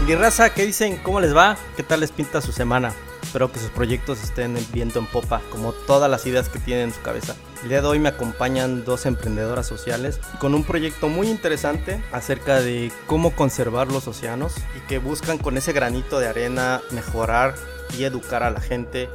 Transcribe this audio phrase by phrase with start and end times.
[0.00, 0.96] Raza, ¿qué dicen?
[0.96, 1.56] ¿Cómo les va?
[1.76, 2.92] ¿Qué tal les pinta su semana?
[3.22, 6.94] Espero que sus proyectos estén viento en popa, como todas las ideas que tienen en
[6.94, 7.36] su cabeza.
[7.62, 12.60] El día de hoy me acompañan dos emprendedoras sociales con un proyecto muy interesante acerca
[12.60, 17.54] de cómo conservar los océanos y que buscan con ese granito de arena mejorar
[17.96, 19.08] y educar a la gente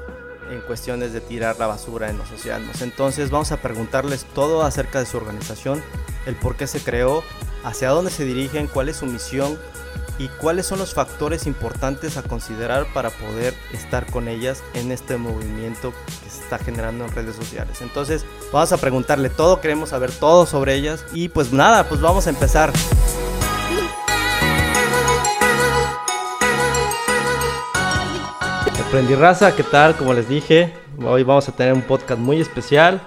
[0.50, 2.82] en cuestiones de tirar la basura en los océanos.
[2.82, 5.84] Entonces vamos a preguntarles todo acerca de su organización,
[6.25, 7.21] el por qué se creó,
[7.66, 9.60] hacia dónde se dirigen, cuál es su misión
[10.19, 15.18] y cuáles son los factores importantes a considerar para poder estar con ellas en este
[15.18, 17.82] movimiento que se está generando en redes sociales.
[17.82, 22.28] Entonces vamos a preguntarle todo, queremos saber todo sobre ellas y pues nada, pues vamos
[22.28, 22.71] a empezar.
[28.89, 29.95] Aprendí raza, ¿qué tal?
[29.95, 30.73] Como les dije,
[31.06, 33.00] hoy vamos a tener un podcast muy especial.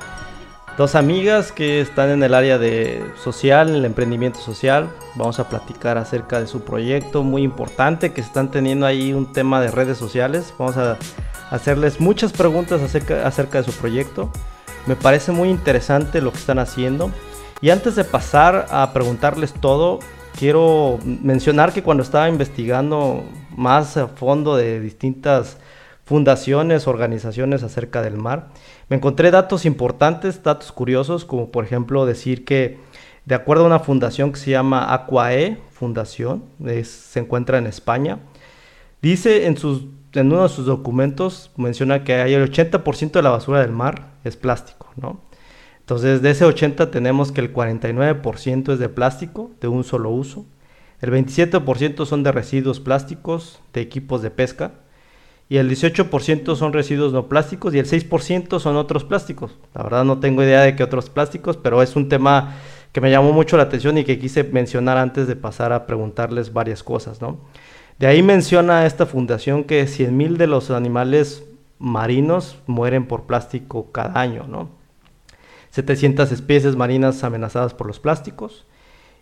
[0.79, 4.91] Dos amigas que están en el área de social, el emprendimiento social.
[5.17, 9.61] Vamos a platicar acerca de su proyecto muy importante que están teniendo ahí un tema
[9.61, 10.55] de redes sociales.
[10.59, 10.97] Vamos a
[11.51, 14.31] hacerles muchas preguntas acerca, acerca de su proyecto.
[14.87, 17.11] Me parece muy interesante lo que están haciendo.
[17.61, 19.99] Y antes de pasar a preguntarles todo,
[20.39, 25.59] quiero mencionar que cuando estaba investigando más a fondo de distintas
[26.13, 28.51] fundaciones, organizaciones acerca del mar.
[28.91, 32.79] Me encontré datos importantes, datos curiosos, como por ejemplo decir que
[33.25, 36.45] de acuerdo a una fundación que se llama Aquae Fundación,
[36.85, 38.19] se encuentra en España,
[39.01, 43.31] dice en, sus, en uno de sus documentos, menciona que hay el 80% de la
[43.31, 45.23] basura del mar es plástico, ¿no?
[45.81, 50.45] Entonces de ese 80 tenemos que el 49% es de plástico, de un solo uso,
[51.01, 54.73] el 27% son de residuos plásticos, de equipos de pesca,
[55.53, 59.59] y el 18% son residuos no plásticos y el 6% son otros plásticos.
[59.75, 62.55] La verdad no tengo idea de qué otros plásticos, pero es un tema
[62.91, 66.55] que me llamó mucho la atención y que quise mencionar antes de pasar a preguntarles
[66.55, 67.37] varias cosas, ¿no?
[67.99, 71.45] De ahí menciona esta fundación que 100.000 de los animales
[71.79, 74.71] marinos mueren por plástico cada año, ¿no?
[75.69, 78.65] 700 especies marinas amenazadas por los plásticos,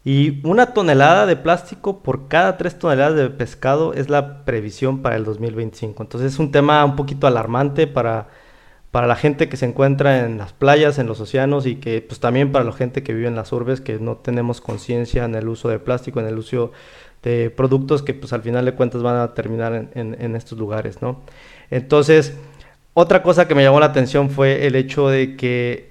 [0.05, 5.17] y una tonelada de plástico por cada tres toneladas de pescado es la previsión para
[5.17, 6.03] el 2025.
[6.03, 8.29] Entonces es un tema un poquito alarmante para,
[8.91, 12.19] para la gente que se encuentra en las playas, en los océanos y que pues
[12.19, 15.49] también para la gente que vive en las urbes que no tenemos conciencia en el
[15.49, 16.73] uso de plástico, en el uso
[17.23, 21.03] de productos que pues al final de cuentas van a terminar en, en estos lugares,
[21.03, 21.21] ¿no?
[21.71, 22.35] Entonces,
[22.95, 25.90] otra cosa que me llamó la atención fue el hecho de que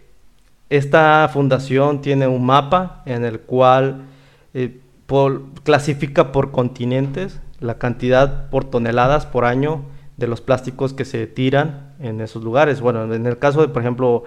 [0.70, 4.04] esta fundación tiene un mapa en el cual
[4.54, 4.80] eh,
[5.64, 9.84] clasifica por continentes la cantidad por toneladas por año
[10.18, 12.82] de los plásticos que se tiran en esos lugares.
[12.82, 14.26] Bueno, en el caso de, por ejemplo,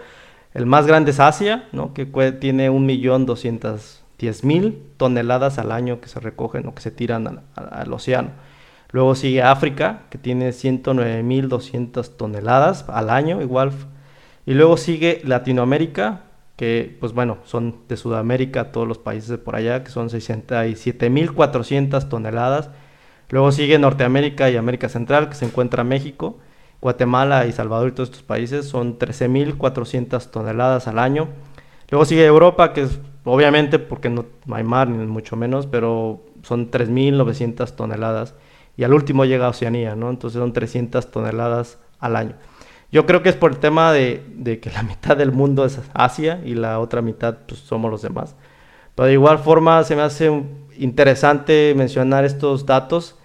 [0.54, 1.92] el más grande es Asia, ¿no?
[1.94, 7.92] que tiene 1.210.000 toneladas al año que se recogen o que se tiran al, al
[7.92, 8.30] océano.
[8.90, 13.70] Luego sigue África, que tiene 109.200 toneladas al año, igual.
[14.44, 16.22] Y luego sigue Latinoamérica,
[16.56, 22.08] que pues bueno, son de Sudamérica, todos los países de por allá, que son 67.400
[22.08, 22.70] toneladas.
[23.30, 26.38] Luego sigue Norteamérica y América Central, que se encuentra México,
[26.80, 31.28] Guatemala y Salvador y todos estos países, son 13.400 toneladas al año.
[31.90, 36.70] Luego sigue Europa, que es obviamente porque no hay mar ni mucho menos, pero son
[36.70, 38.34] 3.900 toneladas.
[38.76, 40.10] Y al último llega Oceanía, ¿no?
[40.10, 42.34] Entonces son 300 toneladas al año.
[42.92, 44.22] Yo creo que es por el tema de,
[44.62, 48.36] que la mitad del mundo es Asia y la otra mitad pues, somos los demás.
[48.94, 50.30] Pero de igual forma se me hace
[50.78, 53.16] interesante mencionar estos datos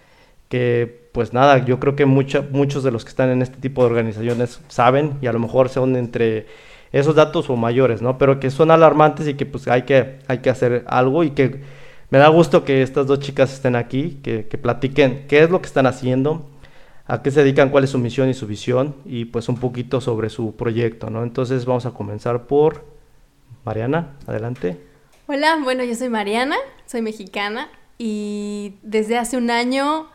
[0.49, 3.89] que pues nada, yo creo que muchos de los que están en este tipo de
[3.89, 6.45] organizaciones saben y a lo mejor son entre
[6.91, 8.19] esos datos o mayores, ¿no?
[8.19, 11.61] Pero que son alarmantes y que pues hay que, hay que hacer algo y que
[12.11, 15.59] me da gusto que estas dos chicas estén aquí, que, que platiquen qué es lo
[15.59, 16.45] que están haciendo,
[17.07, 20.01] a qué se dedican, cuál es su misión y su visión y pues un poquito
[20.01, 21.23] sobre su proyecto, ¿no?
[21.23, 22.85] Entonces vamos a comenzar por
[23.63, 24.77] Mariana, adelante.
[25.27, 30.07] Hola, bueno, yo soy Mariana, soy mexicana y desde hace un año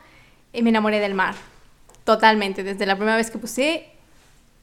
[0.52, 1.34] me enamoré del mar,
[2.04, 3.88] totalmente, desde la primera vez que puse.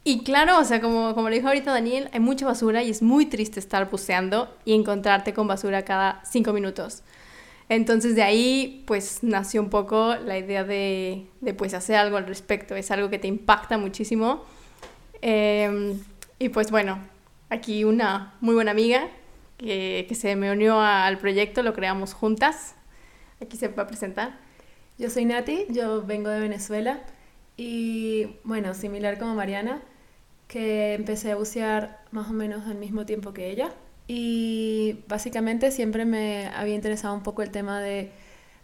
[0.03, 3.01] Y claro, o sea, como, como lo dijo ahorita Daniel, hay mucha basura y es
[3.01, 7.01] muy triste estar buceando y encontrarte con basura cada cinco minutos.
[7.69, 11.27] Entonces de ahí pues nació un poco la idea de,
[11.57, 12.75] pues hacer algo al respecto.
[12.75, 14.43] Es algo que te impacta muchísimo.
[15.21, 15.99] Em,
[16.39, 16.99] y pues bueno,
[17.49, 19.07] aquí una muy buena amiga
[19.57, 22.75] que, se me unió al proyecto, lo creamos juntas.
[23.41, 24.39] Aquí se va a presentar.
[24.97, 27.01] Yo soy Nati, yo vengo de Venezuela
[27.55, 29.81] y bueno, similar como Mariana,
[30.47, 33.71] que empecé a bucear más o menos al mismo tiempo que ella.
[34.11, 38.11] Y básicamente siempre me había interesado un poco el tema de,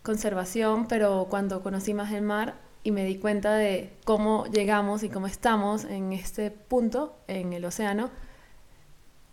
[0.05, 2.53] conservación, pero cuando conocí más el mar
[2.83, 7.65] y me di cuenta de cómo llegamos y cómo estamos en este punto, en el
[7.65, 8.11] océano,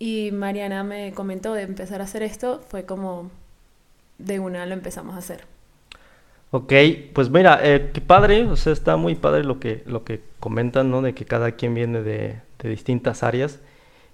[0.00, 3.30] y Mariana me comentó de empezar a hacer esto, fue como
[4.18, 5.44] de una lo empezamos a hacer.
[6.50, 6.72] Ok,
[7.12, 10.90] pues mira, eh, qué padre, o sea, está muy padre lo que, lo que comentan,
[10.90, 11.02] ¿no?
[11.02, 13.60] De que cada quien viene de, de distintas áreas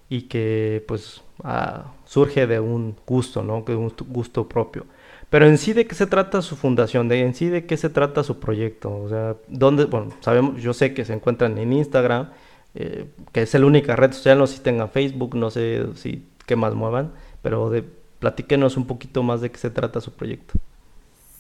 [0.09, 3.63] y que pues ah, surge de un gusto, ¿no?
[3.63, 4.87] De un gusto propio.
[5.31, 7.91] Pero en sí de qué se trata su fundación, de en sí de qué se
[7.91, 12.31] trata su proyecto, o sea, dónde, bueno, sabemos, yo sé que se encuentran en Instagram,
[12.75, 16.27] eh, que es la única red social, no sé si tengan Facebook, no sé si
[16.47, 17.13] qué más muevan,
[17.43, 17.85] pero de,
[18.19, 20.55] platíquenos un poquito más de qué se trata su proyecto.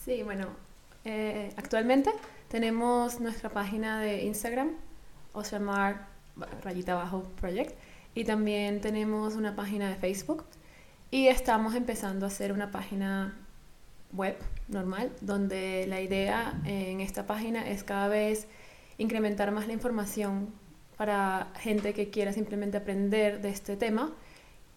[0.04, 0.46] Sí, bueno,
[1.04, 2.10] eh, actualmente
[2.48, 4.72] tenemos nuestra página de Instagram,
[5.32, 6.08] Oceanmar,
[6.62, 7.78] rayita abajo, project,
[8.14, 10.44] y también tenemos una página de Facebook,
[11.10, 13.34] y estamos empezando a hacer una página
[14.12, 14.36] web
[14.68, 18.46] normal, donde la idea en esta página es cada vez
[18.98, 20.48] incrementar más la información
[20.96, 24.12] para gente que quiera simplemente aprender de este tema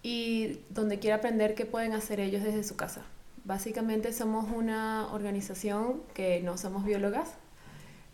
[0.04, 3.02] y donde quiera aprender qué pueden hacer ellos desde su casa.
[3.44, 7.30] Básicamente somos una organización que no somos biólogas,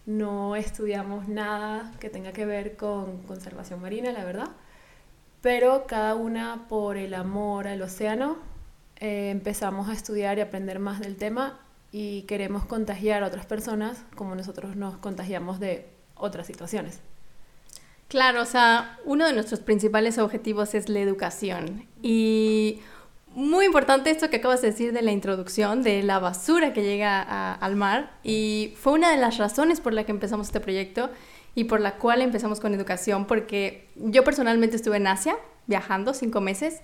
[0.05, 4.49] no estudiamos nada que tenga que ver con conservación marina, la verdad,
[5.47, 8.35] pero cada una por el amor al océano
[8.99, 11.57] eh, empezamos a estudiar y aprender más del tema
[11.89, 16.99] y queremos contagiar a otras personas como nosotros nos contagiamos de otras situaciones.
[18.09, 21.87] Claro, o sea, uno de nuestros principales objetivos es la educación.
[22.01, 22.81] Y
[23.33, 27.53] muy importante esto que acabas de decir de la introducción, de la basura que llega
[27.53, 28.11] al mar.
[28.21, 31.09] Y fue una de las razones por la que empezamos este proyecto
[31.57, 36.39] y por la cual empezamos con educación, porque yo personalmente estuve en Asia viajando cinco
[36.39, 36.81] meses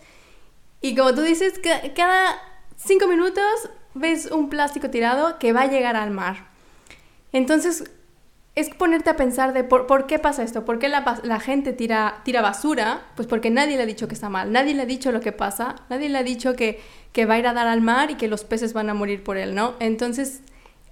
[0.82, 1.62] y como tú dices,
[1.96, 2.36] cada
[2.76, 6.48] cinco minutos ves un plástico tirado que va a llegar al mar.
[7.34, 7.92] Entonces,
[8.56, 12.42] es ponerte a pensar de por, qué pasa esto, por qué la, gente tira, tira
[12.42, 15.22] basura, pues porque nadie le ha dicho que está mal, nadie le ha dicho lo
[15.22, 16.82] que pasa, nadie le ha dicho que,
[17.12, 19.24] que va a ir a dar al mar y que los peces van a morir
[19.24, 19.76] por él, ¿no?
[19.80, 20.42] Entonces,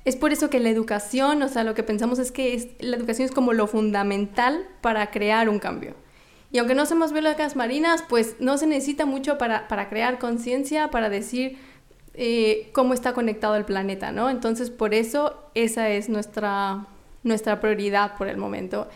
[0.03, 3.25] es por eso que la educación, o sea, lo que pensamos es que la educación
[3.25, 5.95] es como lo fundamental para crear un cambio.
[6.51, 11.09] Y aunque no somos biólogas marinas, pues no se necesita mucho para, crear conciencia, para
[11.09, 11.57] decir
[12.13, 14.29] eh, cómo está conectado el planeta, ¿no?
[14.29, 16.87] Entonces, por eso esa es nuestra,
[17.23, 18.89] nuestra prioridad por el momento.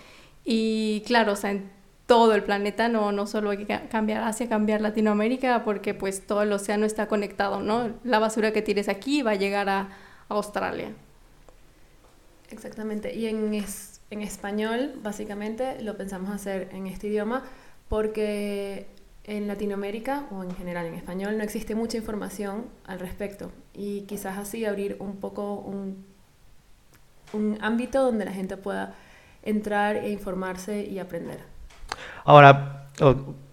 [0.44, 1.72] Y claro, o sea, en
[2.08, 6.42] todo el planeta, no, no solo hay que cambiar Asia, cambiar Latinoamérica, porque pues todo
[6.42, 7.92] el océano está conectado, ¿no?
[8.04, 9.90] La basura que tires aquí va a llegar a,
[10.30, 10.92] Australia.
[12.50, 13.14] Exactamente.
[13.16, 17.44] Y en, en español, básicamente, lo pensamos hacer en este idioma
[17.90, 18.88] porque
[19.26, 24.38] en Latinoamérica o en general en español no existe mucha información al respecto y quizás
[24.38, 26.06] así abrir un poco un,
[27.34, 28.94] un ámbito donde la gente pueda
[29.42, 31.40] entrar e informarse y aprender.
[32.24, 32.88] Ahora,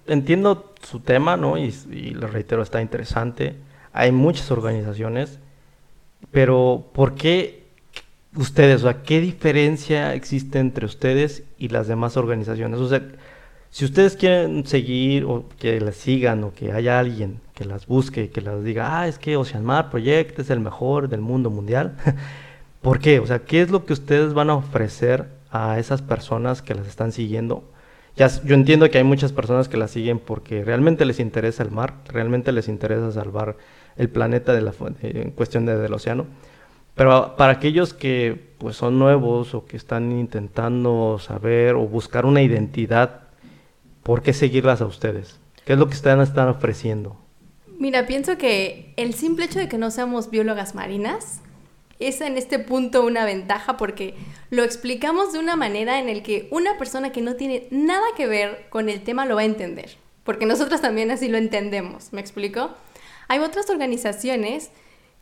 [0.06, 1.56] entiendo su tema, ¿no?
[1.56, 3.56] Y, y lo reitero, está interesante.
[3.92, 5.38] Hay muchas organizaciones,
[6.30, 7.64] pero ¿por qué
[8.36, 12.80] ustedes, o sea, ¿qué diferencia existe entre ustedes y las demás organizaciones?
[12.80, 13.02] O sea,
[13.70, 18.30] si ustedes quieren seguir o que las sigan o que haya alguien que las busque,
[18.30, 21.96] que las diga, ah, es que Oceanmar Project es el mejor del mundo mundial,
[22.82, 23.18] ¿por qué?
[23.20, 26.86] O sea, ¿qué es lo que ustedes van a ofrecer a esas personas que las
[26.86, 27.64] están siguiendo?
[28.16, 31.70] Ya, yo entiendo que hay muchas personas que las siguen porque realmente les interesa el
[31.70, 33.56] mar, realmente les interesa salvar
[33.96, 34.72] el planeta de la,
[35.02, 36.26] en cuestión de, del océano.
[36.94, 42.42] Pero para aquellos que pues son nuevos o que están intentando saber o buscar una
[42.42, 43.22] identidad,
[44.02, 45.40] ¿por qué seguirlas a ustedes?
[45.64, 47.16] ¿Qué es lo que están, están ofreciendo?
[47.78, 51.40] Mira, pienso que el simple hecho de que no seamos biólogas marinas
[51.98, 54.14] es en este punto una ventaja porque
[54.50, 58.26] lo explicamos de una manera en el que una persona que no tiene nada que
[58.26, 62.20] ver con el tema lo va a entender, porque nosotros también así lo entendemos, ¿me
[62.20, 62.70] explico?
[63.32, 64.70] Hay otras organizaciones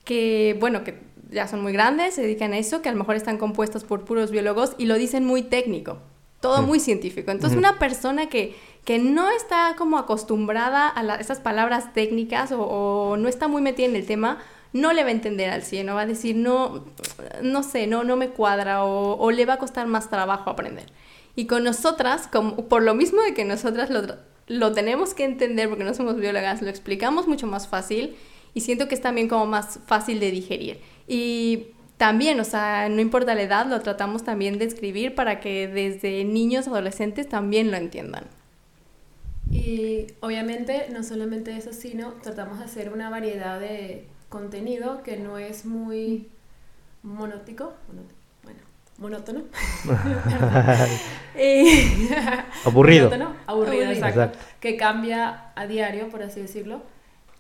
[0.05, 0.99] que, bueno, que
[1.31, 4.05] ya son muy grandes, se dedican a eso, que a lo mejor están compuestos por
[4.05, 5.99] puros biólogos y lo dicen muy técnico,
[6.41, 7.31] todo muy científico.
[7.31, 13.29] Entonces, una persona que, que no está como acostumbrada a esas palabras técnicas o, no
[13.29, 14.39] está muy metida en el tema,
[14.73, 16.87] no le va a entender al 100, va a decir, no,
[17.43, 20.87] no sé, no, no me cuadra o, le va a costar más trabajo aprender.
[21.37, 24.03] Y con nosotras, como, por lo mismo de que nosotras lo,
[24.51, 28.17] lo tenemos que entender porque no somos biólogas, lo explicamos mucho más fácil
[28.53, 30.81] y siento que es también como más fácil de digerir.
[31.07, 35.69] Y también, o sea, no importa la edad, lo tratamos también de escribir para que
[35.69, 38.25] desde niños, adolescentes también lo entiendan.
[39.53, 45.39] Y obviamente no solamente eso, sino tratamos de hacer una variedad de contenido que no
[45.39, 46.27] es muy
[47.05, 48.20] monótico, monótico,
[49.01, 49.43] monótono.
[52.65, 53.11] aburrido.
[53.11, 54.39] Monótono, aburrido, exacto.
[54.61, 56.83] Que cambia a diario, por así decirlo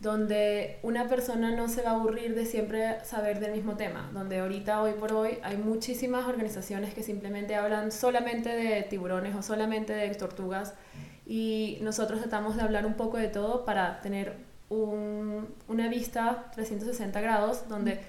[0.00, 4.40] donde una persona no se va a aburrir de siempre saber del mismo tema, donde
[4.40, 9.93] ahorita, hoy por hoy, hay muchísimas organizaciones que simplemente hablan solamente de tiburones o solamente
[9.93, 10.73] de tortugas
[11.26, 14.37] y nosotros tratamos de hablar un poco de todo para tener
[14.71, 18.00] una vista 360 grados donde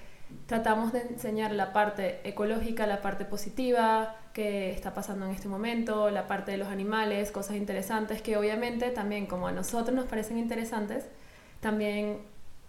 [0.45, 6.09] tratamos de enseñar la parte ecológica, la parte positiva que está pasando en este momento,
[6.09, 10.38] la parte de los animales, cosas interesantes que obviamente también como a nosotros nos parecen
[10.38, 11.07] interesantes,
[11.59, 12.19] también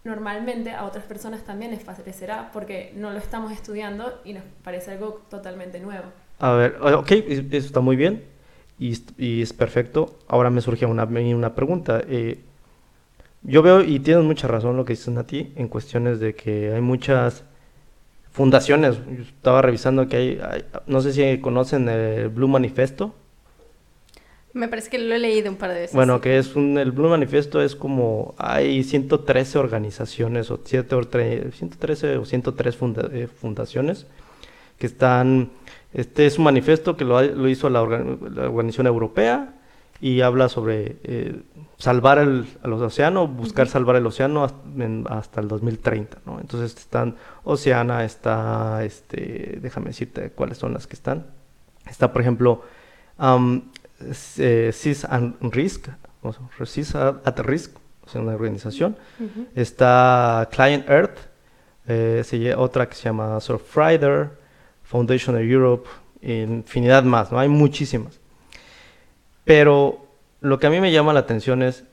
[0.05, 4.93] normalmente a otras personas también les parecerá porque no lo estamos estudiando y nos parece
[4.93, 6.07] algo totalmente nuevo.
[6.39, 8.25] A ver, ok, eso está muy bien
[8.79, 10.19] y, y es perfecto.
[10.27, 12.03] Ahora me surge una, una pregunta.
[12.09, 12.41] Eh,
[13.43, 16.73] yo veo, y tienes mucha razón lo que dices a ti, en cuestiones de que
[16.73, 17.45] hay muchas
[18.33, 18.97] fundaciones.
[19.07, 23.15] Yo estaba revisando que hay, no sé si conocen el Blue Manifesto.
[24.55, 25.95] Me parece que lo he leído un par de veces.
[25.95, 32.25] Bueno, que es un, el Blue Manifesto es como, hay 113 organizaciones, o 113 o
[32.25, 32.79] 103
[33.13, 34.07] eh, fundaciones
[34.79, 35.51] que están,
[35.95, 39.55] este es un manifiesto que lo, lo hizo la, Organización Europea
[40.03, 41.43] y habla sobre eh,
[41.79, 46.41] salvar el, océano, buscar salvar el océano hasta, el 2030, ¿no?
[46.41, 51.27] Entonces están Oceana, está, este, déjame decirte cuáles son las que están.
[51.89, 52.65] Está, por ejemplo,
[54.13, 55.89] CIS and Risk,
[56.23, 56.33] o
[56.67, 58.97] CIS at Risk, o sea, una organización.
[59.55, 61.19] Está Client Earth,
[61.87, 64.31] eh, otra que se llama Surfrider,
[64.83, 65.89] Foundation of Europe,
[66.23, 67.39] infinidad más, ¿no?
[67.39, 68.22] Hay muchísimas.
[69.45, 70.07] Pero
[70.41, 71.85] lo que a mí me llama la atención es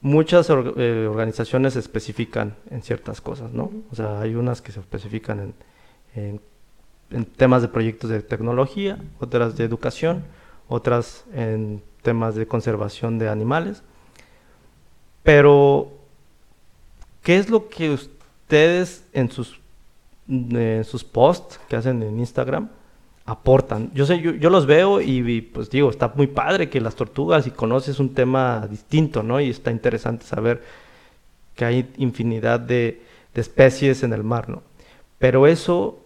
[0.00, 3.70] muchas eh, organizaciones se especifican en ciertas cosas, ¿no?
[3.90, 5.54] O sea, hay unas que se especifican
[6.14, 6.40] en,
[7.36, 10.24] temas de proyectos de tecnología, otras de educación,
[10.68, 13.82] otras en temas de conservación de animales.
[15.22, 15.90] Pero,
[17.22, 22.70] ¿qué es lo que ustedes en sus posts que hacen en Instagram
[23.26, 23.90] aportan?
[23.94, 27.50] Yo sé, yo, los veo y, pues digo, está muy padre que las tortugas y
[27.50, 29.40] conoces un tema distinto, ¿no?
[29.40, 30.62] Y está interesante saber
[31.54, 33.02] que hay infinidad de,
[33.34, 34.62] especies en el mar, ¿no?
[35.18, 35.98] Pero eso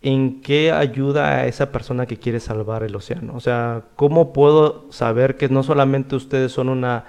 [0.00, 3.34] en qué ayuda a esa persona que quiere salvar el océano.
[3.36, 7.04] O sea, ¿cómo puedo saber que no solamente ustedes son una,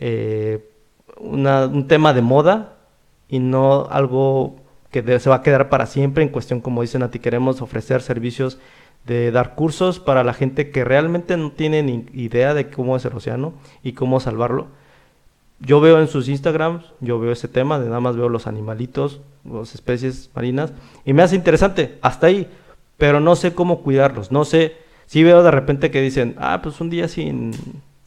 [0.00, 0.68] eh,
[1.18, 2.74] un tema de moda
[3.28, 4.56] y no algo
[4.90, 8.02] que se va a quedar para siempre en cuestión, como dicen a ti, queremos ofrecer
[8.02, 8.58] servicios
[9.06, 13.04] de dar cursos para la gente que realmente no tiene ni idea de cómo es
[13.04, 14.68] el océano y cómo salvarlo.
[15.58, 19.20] Yo veo en sus Instagrams, yo veo ese tema, de nada más veo los animalitos,
[19.44, 20.72] las especies marinas,
[21.04, 22.48] y me hace interesante, hasta ahí,
[22.96, 26.80] pero no sé cómo cuidarlos, no sé, si veo de repente que dicen, ah, pues
[26.80, 27.52] un día sin,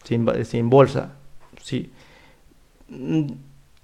[0.04, 1.14] sin, bolsa,
[1.62, 1.92] sí,
[2.90, 3.28] mm,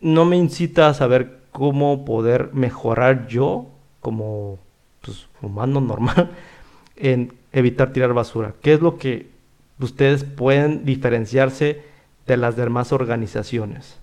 [0.02, 3.68] no me incita a saber cómo poder mejorar yo
[4.02, 4.60] como
[5.02, 6.32] pues, humano normal
[7.02, 8.54] en evitar tirar basura.
[8.62, 9.28] ¿Qué es lo que
[9.80, 11.92] ustedes pueden diferenciarse?
[12.28, 13.98] de las demás organizaciones.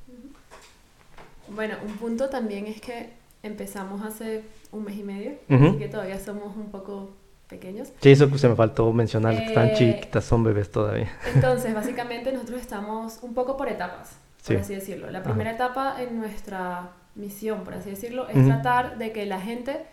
[1.48, 3.10] Bueno, un punto también es que
[3.42, 7.16] empezamos hace un mes y medio, así que todavía somos un poco
[7.48, 7.88] pequeños.
[8.00, 11.10] Sí, eso se me faltó mencionar, que están eh, chiquitas, son bebés todavía.
[11.34, 15.10] Entonces, básicamente nosotros estamos un poco por etapas, por así decirlo.
[15.10, 19.86] La primera etapa en nuestra misión, por así decirlo, es tratar de que la gente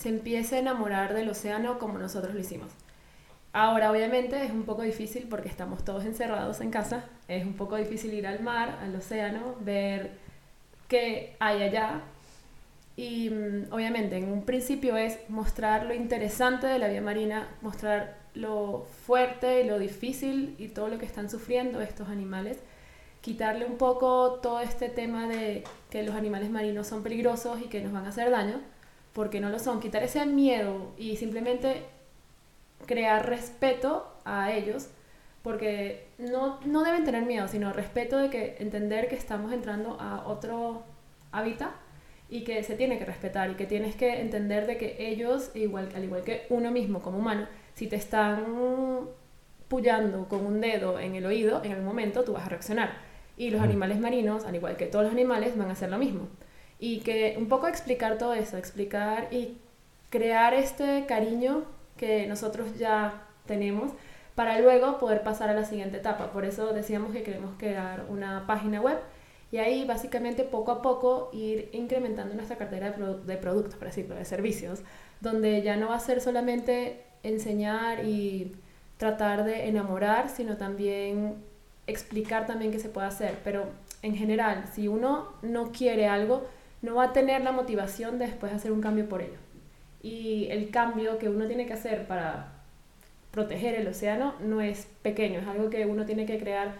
[0.00, 2.72] se empiece a enamorar del océano como nosotros lo hicimos.
[3.52, 7.04] Ahora, obviamente, es un poco difícil porque estamos todos encerrados en casa.
[7.28, 10.12] Es un poco difícil ir al mar, al océano, ver
[10.88, 12.00] qué hay allá.
[12.96, 18.16] Y mm, obviamente, en un principio es mostrar lo interesante de la vida marina, mostrar
[18.32, 22.58] lo fuerte y lo difícil y todo lo que están sufriendo estos animales.
[23.20, 27.82] Quitarle un poco todo este tema de que los animales marinos son peligrosos y que
[27.82, 28.62] nos van a hacer daño,
[29.12, 29.80] porque no lo son.
[29.80, 31.84] Quitar ese miedo y simplemente
[32.86, 34.88] crear respeto a ellos,
[35.42, 40.26] porque no, no deben tener miedo, sino respeto de que entender que estamos entrando a
[40.26, 40.84] otro
[41.32, 41.70] hábitat
[42.28, 45.88] y que se tiene que respetar y que tienes que entender de que ellos, igual,
[45.94, 49.08] al igual que uno mismo como humano, si te están
[49.68, 52.92] pullando con un dedo en el oído, en el momento tú vas a reaccionar.
[53.36, 56.28] Y los animales marinos, al igual que todos los animales, van a hacer lo mismo.
[56.80, 59.58] Y que un poco explicar todo eso, explicar y
[60.08, 61.64] crear este cariño
[61.96, 63.92] que nosotros ya tenemos
[64.34, 66.32] para luego poder pasar a la siguiente etapa.
[66.32, 68.98] Por eso decíamos que queremos crear una página web
[69.52, 74.14] Y ahí básicamente poco a poco ir incrementando nuestra cartera de, de productos, por decirlo,
[74.14, 74.80] de servicios,
[75.20, 78.52] donde ya no va a ser solamente enseñar y
[78.96, 81.34] tratar de enamorar, sino también
[81.86, 83.38] explicar también qué se puede hacer.
[83.44, 83.66] Pero
[84.02, 86.46] en general, si uno no quiere algo,
[86.82, 89.38] no va a tener la motivación de después hacer un cambio por ello.
[90.02, 92.52] Y el cambio que uno tiene que hacer para
[93.30, 96.74] proteger el océano no es pequeño, es algo que uno tiene que crear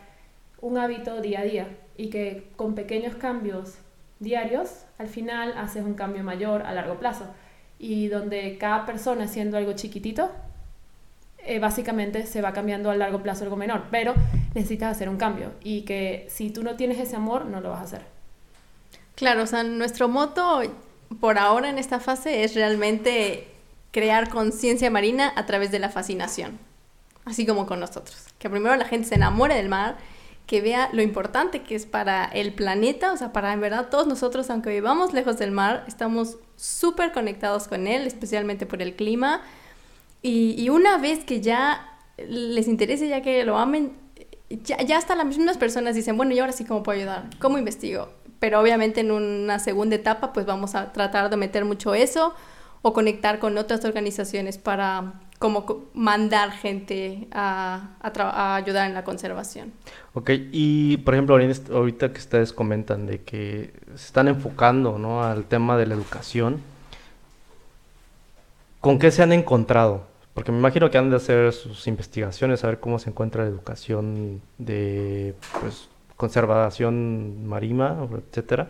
[0.60, 3.78] un hábito día a día y que con pequeños cambios
[4.18, 7.26] diarios al final haces un cambio mayor a largo plazo
[7.78, 10.30] y donde cada persona haciendo algo chiquitito
[11.38, 14.14] eh, básicamente se va cambiando a largo plazo algo menor, pero
[14.54, 17.80] necesitas hacer un cambio y que si tú no tienes ese amor no lo vas
[17.80, 18.09] a hacer.
[19.14, 20.62] Claro, o sea, nuestro moto
[21.20, 23.48] por ahora en esta fase es realmente
[23.90, 26.58] crear conciencia marina a través de la fascinación,
[27.24, 28.26] así como con nosotros.
[28.38, 29.98] Que primero la gente se enamore del mar,
[30.46, 34.06] que vea lo importante que es para el planeta, o sea, para en verdad todos
[34.06, 39.42] nosotros, aunque vivamos lejos del mar, estamos súper conectados con él, especialmente por el clima
[40.22, 43.92] y, una vez que ya les interese, ya que lo amen,
[44.50, 47.30] ya, hasta las mismas personas dicen, bueno, ¿y ahora sí cómo puedo ayudar?
[47.38, 48.10] ¿Cómo investigo?
[48.40, 52.34] Pero obviamente en una segunda etapa pues vamos a tratar de meter mucho eso
[52.82, 57.88] o conectar con otras organizaciones para como mandar gente a,
[58.56, 59.72] ayudar en la conservación.
[60.12, 65.22] Ok, y por ejemplo, ahorita que ustedes comentan de que se están enfocando ¿no?
[65.22, 66.60] al tema de la educación,
[68.80, 70.08] ¿con qué se han encontrado?
[70.34, 73.48] Porque me imagino que han de hacer sus investigaciones, a ver cómo se encuentra la
[73.48, 75.88] educación de pues,
[76.20, 77.96] conservación marina,
[78.28, 78.68] etcétera.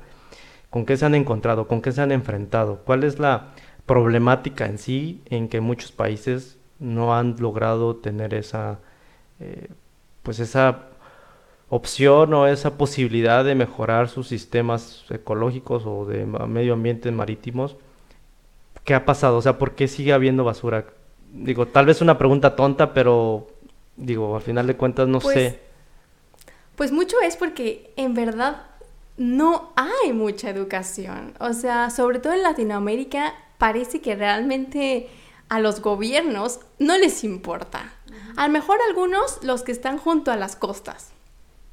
[0.70, 1.66] ¿Con qué se han encontrado?
[1.66, 2.82] ¿Con qué se han enfrentado?
[2.84, 3.48] ¿Cuál es la
[3.86, 8.78] problemática en sí en que muchos países no han logrado tener esa,
[9.40, 9.66] eh,
[10.22, 10.90] pues esa
[11.68, 17.76] opción o esa posibilidad de mejorar sus sistemas ecológicos o de medio ambiente marítimos?
[18.84, 19.38] ¿Qué ha pasado?
[19.38, 20.86] O sea, ¿por qué sigue habiendo basura?
[21.32, 23.48] digo, tal vez una pregunta tonta, pero
[23.96, 25.69] digo, al final de cuentas no pues, sé.
[26.76, 28.62] Pues mucho es porque en verdad
[29.16, 31.34] no hay mucha educación.
[31.40, 35.08] O sea, sobre todo en Latinoamérica parece que realmente
[35.50, 37.92] a los gobiernos no les importa.
[38.36, 41.10] A lo mejor algunos los que están junto a las costas,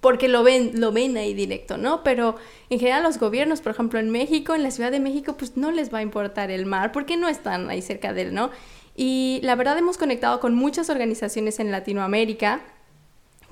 [0.01, 2.03] porque lo ven, lo ven ahí directo, ¿no?
[2.03, 2.35] Pero
[2.69, 5.71] en general los gobiernos, por ejemplo en México, en la Ciudad de México, pues no
[5.71, 8.49] les va a importar el mar, porque no están ahí cerca de él, ¿no?
[8.95, 12.61] Y la verdad hemos conectado con muchas organizaciones en Latinoamérica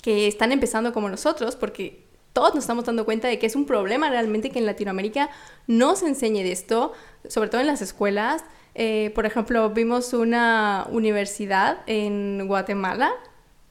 [0.05, 3.65] que están empezando como nosotros, porque todos nos estamos dando cuenta de que es un
[3.65, 5.31] problema realmente que en Latinoamérica
[5.65, 6.93] no se enseñe de esto,
[7.27, 8.45] sobre todo en las escuelas.
[8.75, 13.13] Eh, por ejemplo, vimos una universidad en Guatemala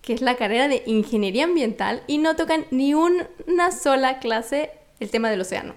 [0.03, 5.11] que es la carrera de ingeniería ambiental y no tocan ni una sola clase el
[5.11, 5.75] tema del océano,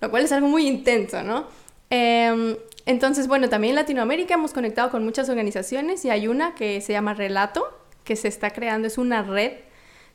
[0.00, 1.46] lo cual es algo muy intenso, ¿no?
[1.90, 6.80] Em, entonces, bueno, también en Latinoamérica hemos conectado con muchas organizaciones y hay una que
[6.80, 7.66] se llama Relato,
[8.04, 9.52] que se está creando, es una red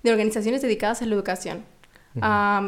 [0.05, 1.65] de organizaciones dedicadas a la educación.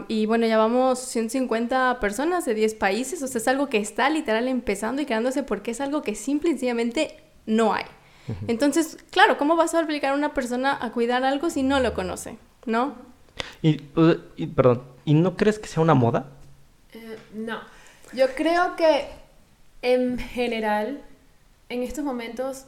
[0.10, 4.10] y bueno, ya vamos 150 personas de 10 países, o sea, es algo que está
[4.10, 7.86] literal empezando y creándose porque es algo que simple y sencillamente no hay.
[8.48, 11.94] Entonces, claro, ¿cómo vas a obligar a una persona a cuidar algo si no lo
[11.94, 12.38] conoce?
[12.66, 12.96] ¿No?
[13.62, 13.78] Y,
[14.48, 16.32] perdón, ¿y no crees que sea una moda?
[16.92, 17.62] Eh, no,
[18.14, 19.06] yo creo que
[19.82, 21.04] en general,
[21.70, 22.66] en estos momentos,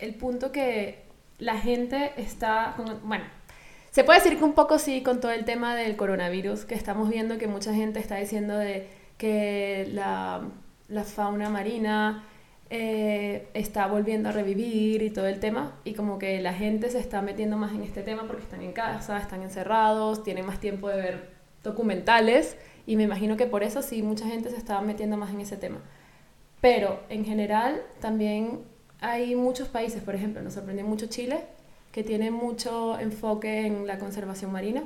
[0.00, 1.04] el punto que
[1.38, 3.24] la gente está, bueno,
[3.98, 7.08] se puede decir que un poco sí con todo el tema del coronavirus, que estamos
[7.10, 10.40] viendo que mucha gente está diciendo de que la,
[11.04, 12.24] fauna marina
[12.70, 17.00] eh, está volviendo a revivir y todo el tema, y como que la gente se
[17.00, 20.88] está metiendo más en este tema porque están en casa, están encerrados, tienen más tiempo
[20.88, 21.30] de ver
[21.64, 22.56] documentales,
[22.86, 25.56] y me imagino que por eso sí mucha gente se está metiendo más en ese
[25.56, 25.80] tema.
[26.60, 28.60] Pero en general también
[29.00, 31.46] hay muchos países, por ejemplo, nos sorprendió mucho Chile,
[31.98, 34.84] que tiene mucho enfoque en la conservación marina,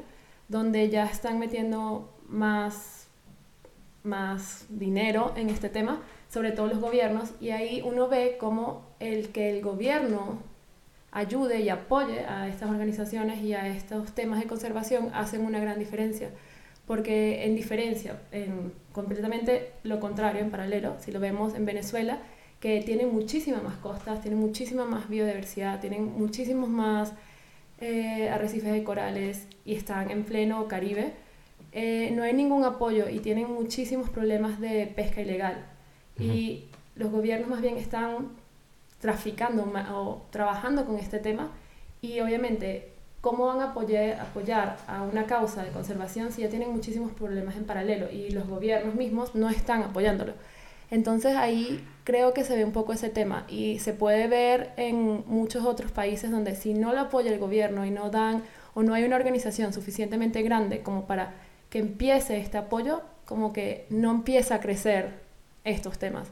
[0.48, 3.06] donde ya están metiendo más,
[4.02, 9.28] más dinero en este tema, sobre todo los gobiernos, y ahí uno ve cómo el
[9.28, 10.38] que el gobierno
[11.10, 15.78] ayude y apoye a estas organizaciones y a estos temas de conservación hacen una gran
[15.78, 16.30] diferencia
[16.86, 22.18] porque en diferencia, en completamente lo contrario, en paralelo, si lo vemos en Venezuela,
[22.62, 27.12] que tiene muchísimas más costas, tiene muchísima más biodiversidad, tienen muchísimos más
[27.80, 31.12] eh, arrecifes de corales y están en pleno Caribe,
[31.72, 35.66] eh, no hay ningún apoyo y tienen muchísimos problemas de pesca ilegal.
[36.20, 38.28] Y los gobiernos más bien están
[39.00, 41.50] traficando o trabajando con este tema
[42.00, 46.70] y obviamente ¿cómo van a apoyar, apoyar a una causa de conservación si ya tienen
[46.70, 50.34] muchísimos problemas en paralelo y los gobiernos mismos no están apoyándolo?
[50.92, 55.24] Entonces ahí creo que se ve un poco ese tema y se puede ver en
[55.26, 58.42] muchos otros países donde si no lo apoya el gobierno y no dan
[58.74, 61.34] o no hay una organización suficientemente grande como para
[61.70, 65.10] que empiece este apoyo, como que no empieza a crecer
[65.64, 66.28] estos temas.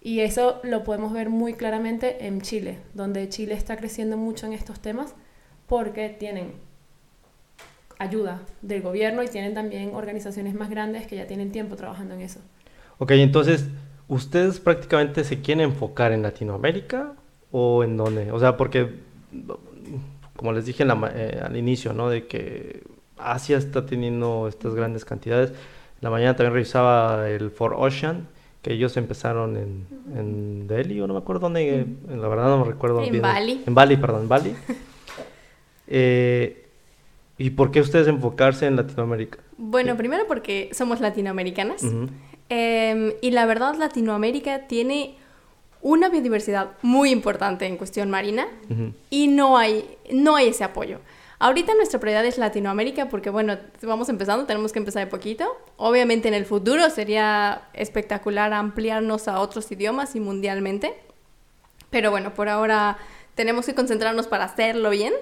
[0.00, 4.52] Y eso lo podemos ver muy claramente en Chile, donde Chile está creciendo mucho en
[4.52, 5.14] estos temas
[5.66, 6.52] porque tienen
[7.98, 12.20] ayuda del gobierno y tienen también organizaciones más grandes que ya tienen tiempo trabajando en
[12.20, 12.40] eso.
[12.98, 13.66] Ok, entonces
[14.08, 17.12] ¿Ustedes prácticamente se quieren enfocar en Latinoamérica
[17.50, 18.30] o en dónde?
[18.32, 18.90] O sea, porque,
[20.36, 22.10] como les dije eh, al inicio, ¿no?
[22.10, 22.82] De que
[23.16, 25.52] Asia está teniendo estas grandes cantidades.
[26.00, 28.28] la mañana también revisaba el For Ocean,
[28.60, 29.86] que ellos empezaron en,
[30.16, 33.02] en Delhi, o no me acuerdo dónde, la verdad no me recuerdo.
[33.02, 33.62] En Bali.
[33.66, 34.54] En Bali, perdón, en Bali.
[35.86, 36.64] Eh,
[37.36, 39.38] ¿Y por qué ustedes enfocarse en Latinoamérica?
[39.58, 41.84] Bueno, primero porque somos latinoamericanas.
[42.48, 45.16] Em, y la verdad, Latinoamérica tiene
[45.80, 48.46] una biodiversidad muy importante en cuestión marina
[49.10, 51.00] y no hay, no hay ese apoyo.
[51.38, 55.46] Ahorita nuestra prioridad es Latinoamérica porque, bueno, vamos empezando, tenemos que empezar de poquito.
[55.76, 60.94] Obviamente en el futuro sería espectacular ampliarnos a otros idiomas y mundialmente.
[61.90, 62.96] Pero bueno, por ahora
[63.34, 65.12] tenemos que concentrarnos para hacerlo bien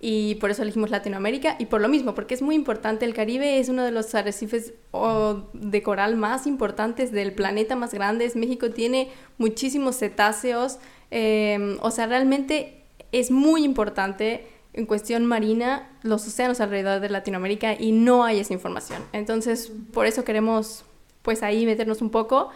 [0.00, 3.58] y por eso elegimos Latinoamérica y por lo mismo, porque es muy importante, el Caribe
[3.58, 4.74] es uno de los arrecifes
[5.52, 10.78] de coral más importantes del planeta más grandes, México tiene muchísimos cetáceos,
[11.10, 12.82] em, o sea, realmente
[13.12, 18.52] es muy importante en cuestión marina los océanos alrededor de Latinoamérica y no hay esa
[18.52, 19.02] información.
[19.12, 20.84] Entonces, por eso queremos
[21.22, 22.50] pues ahí meternos un poco.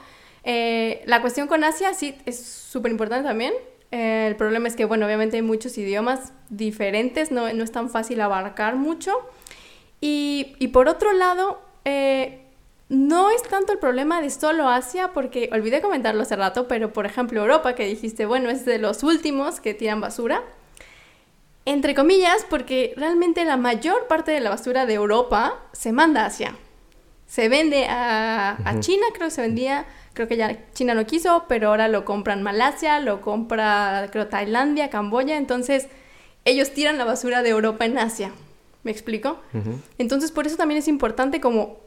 [0.44, 3.54] Eh, la cuestión con Asia sí es súper importante también,
[3.90, 7.90] eh, el problema es que, bueno, obviamente hay muchos idiomas diferentes, no, no es tan
[7.90, 9.12] fácil abarcar mucho.
[10.00, 12.44] Y, y por otro lado, eh,
[12.88, 17.06] no es tanto el problema de solo Asia, porque olvidé comentarlo hace rato, pero por
[17.06, 20.42] ejemplo Europa, que dijiste, bueno, es de los últimos que tiran basura.
[21.66, 26.26] Entre comillas, porque realmente la mayor parte de la basura de Europa se manda a
[26.26, 26.56] Asia.
[27.26, 31.44] Se vende a, a China, creo que se vendía Creo que ya China no quiso,
[31.48, 35.36] pero ahora lo compran Malasia, lo compra, creo, Tailandia, Camboya.
[35.36, 35.88] Entonces,
[36.44, 38.32] ellos tiran la basura de Europa en Asia.
[38.82, 39.38] ¿Me explico?
[39.98, 41.80] Entonces, por eso también es importante como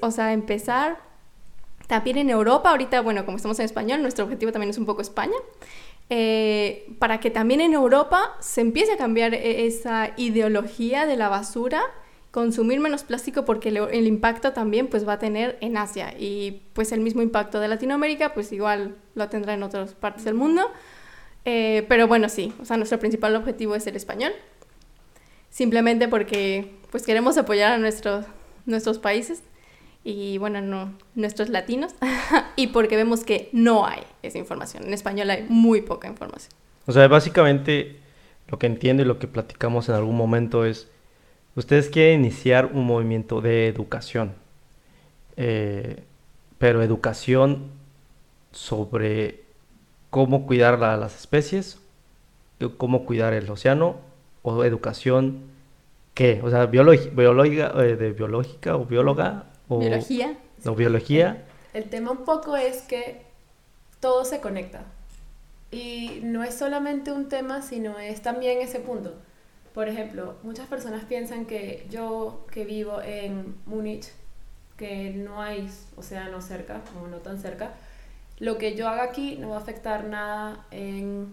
[0.00, 0.98] o sea, empezar
[1.86, 2.70] también en Europa.
[2.70, 5.36] Ahorita, bueno, como estamos en español, nuestro objetivo también es un poco España.
[6.10, 11.28] Eh, para que también en Europa se empiece a cambiar e-, esa ideología de la
[11.28, 11.82] basura
[12.30, 16.92] consumir menos plástico porque el, impacto también pues va a tener en Asia y pues
[16.92, 20.70] el mismo impacto de Latinoamérica pues igual lo tendrá en otras partes del mundo.
[21.44, 24.32] Eh, pero bueno, sí, o sea, nuestro principal objetivo es el español.
[25.50, 28.26] Simplemente porque pues queremos apoyar a nuestros,
[28.66, 29.42] nuestros países
[30.04, 31.94] y bueno, no, nuestros latinos
[32.56, 34.84] y porque vemos que no hay esa información.
[34.84, 36.52] En español hay muy poca información.
[36.86, 38.00] O sea, básicamente
[38.48, 40.88] lo que entiendo y lo que platicamos en algún momento es
[41.58, 44.32] Ustedes quieren iniciar un movimiento de educación,
[45.36, 46.04] eh,
[46.56, 47.72] pero educación
[48.52, 49.42] sobre
[50.08, 51.80] cómo cuidar las especies,
[52.76, 53.96] cómo cuidar el océano,
[54.42, 55.50] o educación
[56.14, 60.38] qué, o sea, biológica, eh, de biológica o bióloga, o biología.
[60.64, 61.44] O biología.
[61.74, 63.22] El tema un poco es que
[63.98, 64.84] todo se conecta.
[65.72, 69.12] Y no es solamente un tema, sino es también ese punto.
[69.74, 74.12] Por ejemplo, muchas personas piensan que yo que vivo en Múnich,
[74.76, 77.72] que no hay océano cerca, o no tan cerca,
[78.38, 81.32] lo que yo haga aquí no va a afectar nada en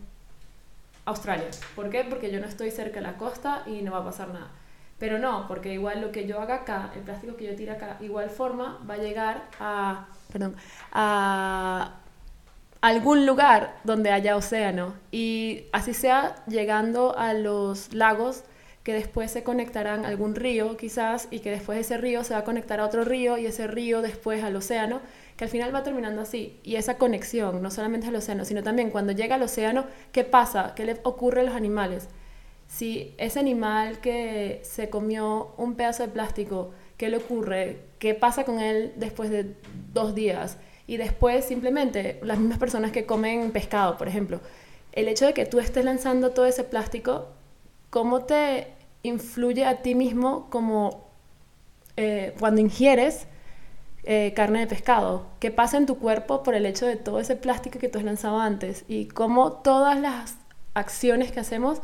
[1.05, 1.49] Australia.
[1.75, 2.03] ¿Por qué?
[2.03, 4.49] Porque yo no estoy cerca de la costa y no va a pasar nada.
[4.97, 7.97] Pero no, porque igual lo que yo haga acá, el plástico que yo tire acá,
[7.99, 10.55] igual forma va a llegar a, perdón,
[10.91, 11.99] a
[12.87, 18.43] algún lugar donde haya océano y así sea llegando a los lagos
[18.83, 22.41] que después se conectarán a algún río quizás y que después ese río se va
[22.41, 25.01] a conectar a otro río y ese río después al océano,
[25.35, 26.59] que al final va terminando así.
[26.61, 30.73] Y esa conexión no solamente al océano, sino también cuando llega al océano, ¿qué pasa?
[30.75, 32.07] ¿Qué le ocurre a los animales?
[32.67, 37.79] Si ese animal que se comió un pedazo de plástico, ¿qué le ocurre?
[37.97, 39.55] ¿Qué pasa con él después de
[39.91, 40.59] dos días?
[40.87, 44.39] Y después simplemente las mismas personas que comen pescado, por ejemplo,
[44.91, 47.27] el hecho de que tú estés lanzando todo ese plástico,
[47.89, 48.67] ¿cómo te
[49.03, 51.05] influye a ti mismo como
[51.97, 53.27] eh, cuando ingieres
[54.03, 55.25] eh, carne de pescado?
[55.39, 58.05] ¿Qué pasa en tu cuerpo por el hecho de todo ese plástico que tú has
[58.05, 58.85] lanzado antes?
[58.87, 60.37] Y cómo todas las
[60.75, 61.81] acciones que hacemos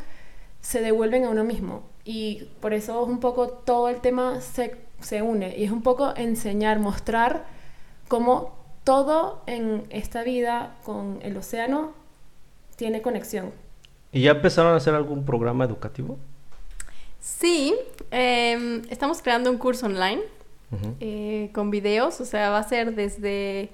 [0.60, 1.82] se devuelven a uno mismo.
[2.04, 5.82] Y por eso es un poco todo el tema se, se une y es un
[5.82, 7.44] poco enseñar, mostrar
[8.08, 11.92] cómo todo en esta vida con el océano
[12.76, 13.52] tiene conexión.
[14.12, 16.18] ¿Y ya empezaron a hacer algún programa educativo?
[17.20, 17.74] Sí,
[18.10, 20.22] em, estamos creando un curso online
[21.00, 23.68] eh, con videos, o sea, va a ser desde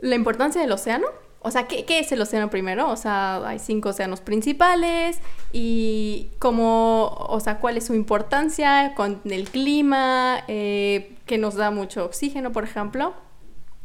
[0.00, 1.06] la importancia del océano,
[1.40, 2.90] o sea, ¿qué, ¿qué, es el océano primero?
[2.90, 5.18] O sea, hay cinco océanos principales
[5.52, 11.70] y cómo, o sea, cuál es su importancia con el clima, eh, que nos da
[11.70, 13.14] mucho oxígeno, por ejemplo.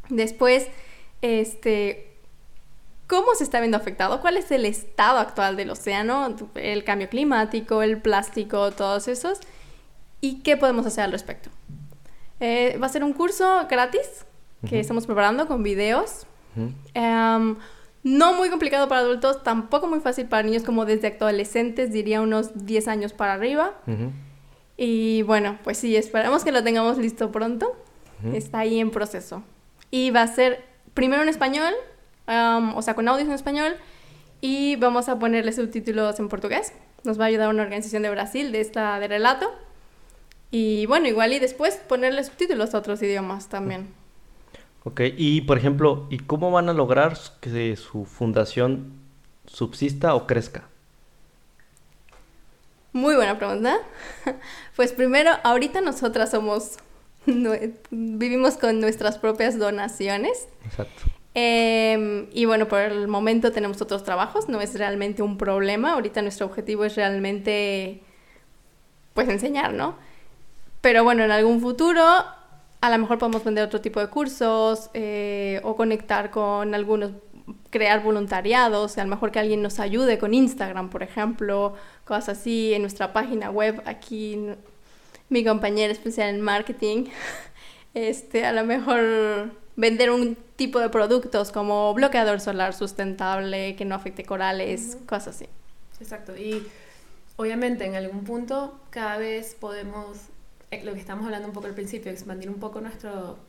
[0.10, 0.68] Después,
[1.22, 2.14] este,
[3.08, 4.22] ¿cómo se está viendo afectado?
[4.22, 6.36] ¿Cuál es el estado actual del océano?
[6.56, 9.40] El cambio climático, el plástico, todos esos.
[10.22, 11.50] ¿Y qué podemos hacer al respecto?
[12.40, 14.26] Eh, va a ser un curso gratis
[14.68, 16.26] que estamos preparando con videos.
[16.94, 17.56] Em,
[18.04, 22.66] no muy complicado para adultos, tampoco muy fácil para niños como desde adolescentes, diría unos
[22.66, 23.74] 10 años para arriba.
[24.76, 27.76] Y bueno, pues sí, esperamos que lo tengamos listo pronto.
[28.34, 29.44] Está ahí en proceso.
[29.94, 31.72] Y va a ser primero en español,
[32.26, 33.76] o sea, con audios en español,
[34.42, 36.74] y vamos a ponerle subtítulos en portugués.
[37.04, 39.54] Nos va a ayudar una organización de Brasil de esta de relato.
[40.50, 43.94] Y bueno, igual y después ponerle subtítulos a otros idiomas también.
[44.84, 48.94] Ok, y por ejemplo, ¿y cómo van a lograr que su fundación
[49.46, 50.64] subsista o crezca?
[52.94, 53.78] Muy buena pregunta.
[54.76, 56.78] Pues primero, ahorita nosotras somos
[57.92, 60.48] vivimos con nuestras propias donaciones.
[60.66, 61.04] Exacto.
[61.36, 65.94] Em, y bueno, por el momento tenemos otros trabajos, no es realmente un problema.
[65.94, 68.02] Ahorita nuestro objetivo es realmente,
[69.14, 69.96] pues, enseñar, ¿no?
[70.82, 72.04] Pero bueno, en algún futuro
[72.84, 77.12] a lo mejor podemos vender otro tipo de cursos eh, o conectar con algunos,
[77.70, 82.74] crear voluntariados, a lo mejor que alguien nos ayude con Instagram, por ejemplo, cosas así,
[82.74, 84.50] en nuestra página web, aquí
[85.34, 87.06] mi compañera especial en marketing,
[87.96, 93.96] este, a lo mejor vender un tipo de productos como bloqueador solar sustentable que no
[93.96, 95.50] afecte corales, cosas así.
[96.00, 96.66] Exacto, y
[97.36, 100.18] obviamente en algún punto cada vez podemos,
[100.70, 103.40] eh, lo que estamos hablando un poco al principio, expandir un poco nuestro,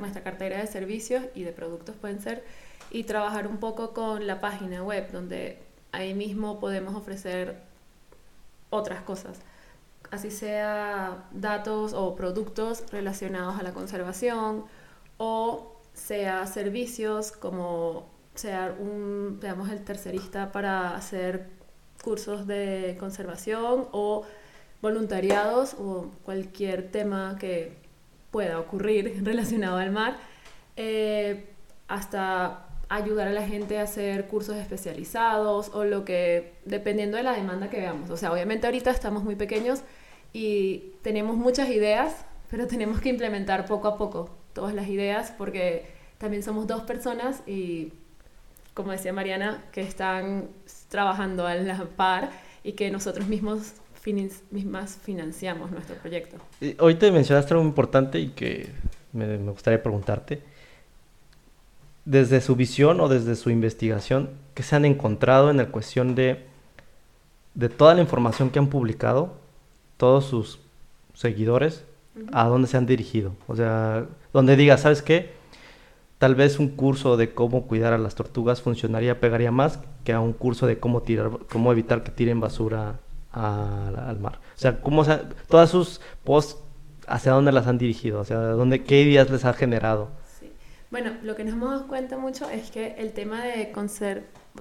[0.00, 2.42] nuestra cartera de servicios y de productos pueden ser,
[2.90, 5.58] y trabajar un poco con la página web, donde
[5.92, 7.60] ahí mismo podemos ofrecer
[8.70, 9.40] otras cosas
[10.10, 14.64] así sea datos o productos relacionados a la conservación
[15.18, 18.06] o sea servicios como
[18.38, 21.48] sea un, digamos, el tercerista para hacer
[22.02, 24.24] cursos de conservación o
[24.80, 27.76] voluntariados o cualquier tema que
[28.30, 30.16] pueda ocurrir relacionado al mar,
[30.76, 31.50] eh,
[31.88, 37.32] hasta ayudar a la gente a hacer cursos especializados o lo que, dependiendo de la
[37.32, 38.08] demanda que veamos.
[38.08, 39.82] O sea, obviamente ahorita estamos muy pequeños
[40.32, 45.86] y tenemos muchas ideas, pero tenemos que implementar poco a poco todas las ideas porque
[46.18, 47.92] también somos dos personas y,
[48.74, 50.48] como decía Mariana, que están
[50.88, 52.30] trabajando a la par
[52.62, 53.74] y que nosotros mismos
[54.50, 56.38] mismas financiamos nuestro proyecto.
[56.78, 58.70] Hoy te mencionaste algo importante y que
[59.12, 60.40] me, me gustaría preguntarte.
[62.06, 66.46] Desde su visión o desde su investigación, ¿qué se han encontrado en la cuestión de,
[67.54, 69.36] de toda la información que han publicado?
[69.98, 70.60] Todos sus
[71.12, 71.84] seguidores
[72.32, 73.34] a dónde se han dirigido.
[73.46, 75.32] O sea, donde diga, ¿sabes qué?
[76.18, 80.20] Tal vez un curso de cómo cuidar a las tortugas funcionaría, pegaría más que a
[80.20, 82.98] un curso de cómo tirar, cómo evitar que tiren basura
[83.30, 84.40] al mar.
[84.56, 85.04] O sea, cómo
[85.48, 86.60] todas sus posts,
[87.06, 88.20] ¿hacia dónde las han dirigido?
[88.20, 90.08] O sea, ¿dónde, ¿qué ideas les ha generado?
[90.40, 90.50] Sí.
[90.90, 93.72] Bueno, lo que nos hemos dado cuenta mucho es que el tema de,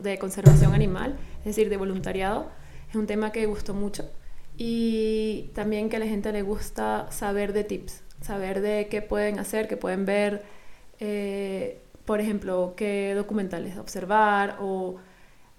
[0.01, 2.49] de conservación animal, es decir, de voluntariado,
[2.89, 4.05] es un tema que gustó mucho
[4.57, 9.39] y también que a la gente le gusta saber de tips, saber de qué pueden
[9.39, 10.43] hacer, qué pueden ver,
[10.99, 14.95] eh, por ejemplo, qué documentales observar o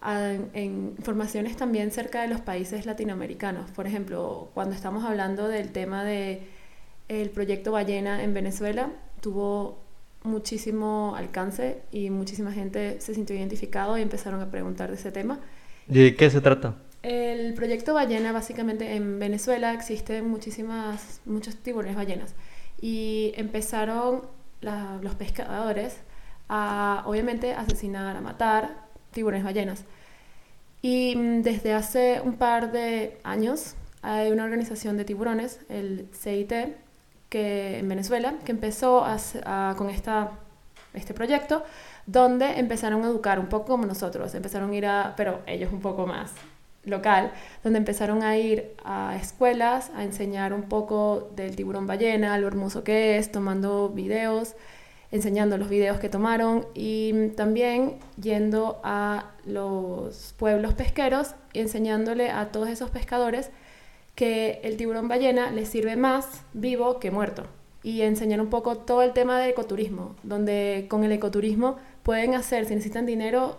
[0.04, 3.70] en, informaciones también cerca de los países latinoamericanos.
[3.70, 6.42] Por ejemplo, cuando estamos hablando del tema de
[7.08, 9.78] el proyecto Ballena en Venezuela, tuvo
[10.24, 15.40] muchísimo alcance y muchísima gente se sintió identificado y empezaron a preguntar de ese tema.
[15.86, 16.74] ¿De qué se trata?
[17.02, 22.34] El proyecto ballena, básicamente en Venezuela existen muchísimas, muchos tiburones ballenas.
[22.80, 24.22] Y empezaron
[24.60, 25.96] los pescadores
[26.48, 29.84] a, obviamente, asesinar, a matar tiburones ballenas.
[30.82, 36.52] Y mm, desde hace un par de años hay una organización de tiburones, el CIT,
[37.28, 39.04] que en Venezuela, que empezó
[39.76, 40.32] con esta,
[40.94, 41.62] este proyecto,
[42.06, 45.80] donde empezaron a educar un poco como nosotros, empezaron a ir a, pero ellos un
[45.80, 46.32] poco más
[46.88, 52.46] local, donde empezaron a ir a escuelas a enseñar un poco del tiburón ballena, lo
[52.46, 54.54] hermoso que es, tomando videos,
[55.10, 62.52] enseñando los videos que tomaron y también yendo a los pueblos pesqueros y enseñándole a
[62.52, 63.50] todos esos pescadores
[64.14, 67.46] que el tiburón ballena les sirve más vivo que muerto.
[67.84, 72.66] Y enseñar un poco todo el tema del ecoturismo, donde con el ecoturismo pueden hacer,
[72.66, 73.58] si necesitan dinero,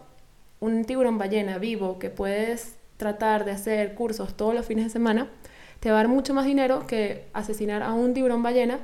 [0.59, 5.29] un tiburón ballena vivo que puedes tratar de hacer cursos todos los fines de semana,
[5.79, 8.77] te va a dar mucho más dinero que asesinar a un tiburón ballena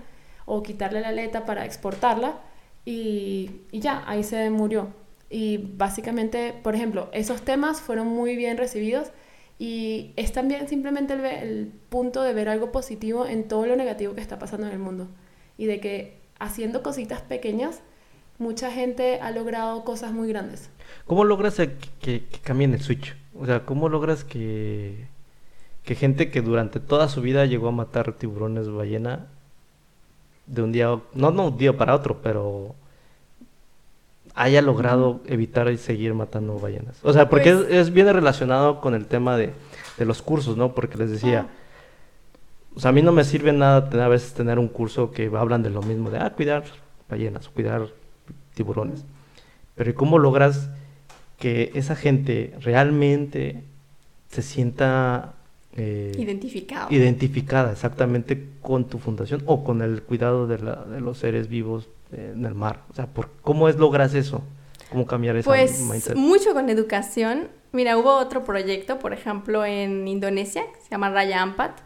[0.45, 2.39] o quitarle la aleta para exportarla
[2.85, 4.87] y, ya, ahí se murió.
[5.29, 9.09] Y básicamente, por ejemplo, esos temas fueron muy bien recibidos
[9.59, 14.21] y es también simplemente el, punto de ver algo positivo en todo lo negativo que
[14.21, 15.09] está pasando en el mundo
[15.57, 17.81] y de que haciendo cositas pequeñas,
[18.37, 20.69] mucha gente ha logrado cosas muy grandes.
[21.05, 23.13] ¿Cómo logras que, que, cambien el switch?
[23.37, 25.07] O sea, ¿cómo logras que,
[25.83, 29.27] que gente que durante toda su vida llegó a matar tiburones ballena
[30.47, 32.75] de un día, no, no un día para otro, pero
[34.35, 36.99] haya logrado evitar y seguir matando ballenas.
[37.03, 39.53] O sea, porque pues es, viene relacionado con el tema de,
[39.97, 40.73] de, los cursos, ¿no?
[40.75, 41.47] Porque les decía,
[42.75, 45.31] o sea, a mí no me sirve nada tener, a veces tener un curso que
[45.35, 46.65] hablan de lo mismo, de, ah, cuidar
[47.09, 47.87] ballenas, cuidar
[48.53, 49.05] tiburones.
[49.75, 50.69] Pero ¿cómo logras
[51.37, 53.63] que esa gente realmente
[54.29, 55.35] se sienta
[55.75, 56.87] eh, identificada.
[56.89, 61.89] Identificada exactamente con tu fundación o con el cuidado de, la, de los seres vivos
[62.11, 62.83] en el mar.
[62.89, 64.43] O sea, ¿por, ¿cómo es logras eso?
[64.89, 67.49] ¿Cómo cambiar esa pues, mucho con educación.
[67.71, 71.79] Mira, hubo otro proyecto, por ejemplo, en Indonesia, que se llama Raya Ampat,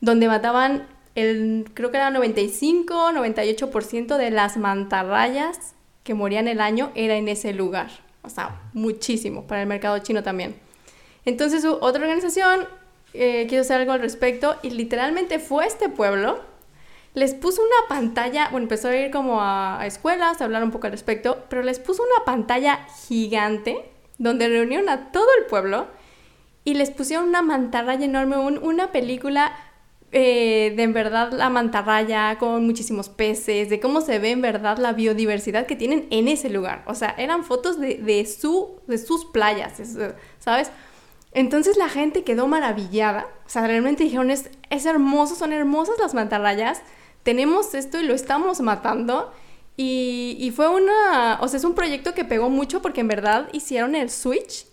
[0.00, 6.92] donde mataban el, creo que era 95, 98% de las mantarrayas que morían el año
[6.94, 7.90] era en ese lugar.
[8.26, 10.56] O sea, muchísimo, para el mercado chino también.
[11.24, 12.66] Entonces, otra organización
[13.14, 16.40] eh, quiso hacer algo al respecto y literalmente fue a este pueblo,
[17.14, 20.86] les puso una pantalla, bueno, empezó a ir como a, escuelas, a hablar un poco
[20.86, 25.86] al respecto, pero les puso una pantalla gigante donde reunieron a todo el pueblo
[26.64, 29.56] y les pusieron una mantarraya enorme, una película
[30.12, 34.78] eh, de en verdad la mantarraya con muchísimos peces, de cómo se ve en verdad
[34.78, 36.84] la biodiversidad que tienen en ese lugar.
[36.86, 39.74] O sea, eran fotos de, de, su, de sus playas,
[40.38, 40.70] ¿sabes?
[41.32, 43.26] Entonces la gente quedó maravillada.
[43.44, 46.80] O sea, realmente dijeron, es, es hermoso, son hermosas las mantarrayas.
[47.24, 49.32] Tenemos esto y lo estamos matando.
[49.76, 53.48] Y, y, fue una, o sea, es un proyecto que pegó mucho porque en verdad
[53.52, 54.66] hicieron el switch.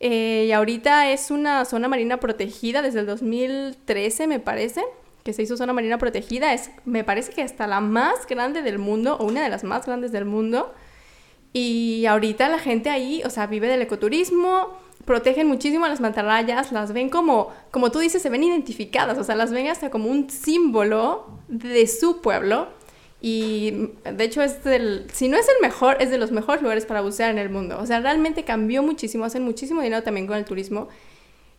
[0.00, 4.84] Eh, y ahorita es una zona marina protegida desde el 2013, me parece,
[5.24, 6.54] que se hizo zona marina protegida.
[6.54, 9.86] Es, me parece que hasta la más grande del mundo, o una de las más
[9.86, 10.72] grandes del mundo.
[11.52, 16.70] Y ahorita la gente ahí, o sea, vive del ecoturismo, protegen muchísimo a las mantarrayas,
[16.70, 20.10] las ven como, como tú dices, se ven identificadas, o sea, las ven hasta como
[20.10, 22.68] un símbolo de su pueblo.
[23.20, 26.86] Y de hecho es del, si no es el mejor, es de los mejores lugares
[26.86, 27.78] para bucear en el mundo.
[27.80, 30.88] O sea, realmente cambió muchísimo, hacen muchísimo dinero también con el turismo.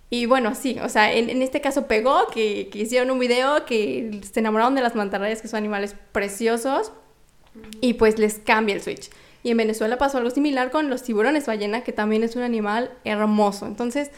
[0.10, 3.66] Y bueno, sí, o sea, en, en este caso pegó, que, que, hicieron un video,
[3.66, 6.92] que se enamoraron de las mantarrayas, que son animales preciosos,
[7.82, 9.10] y pues les cambia el switch.
[9.44, 12.92] Y en Venezuela pasó algo similar con los tiburones ballena, que también es un animal
[13.04, 13.68] hermoso.
[13.68, 14.10] Entonces,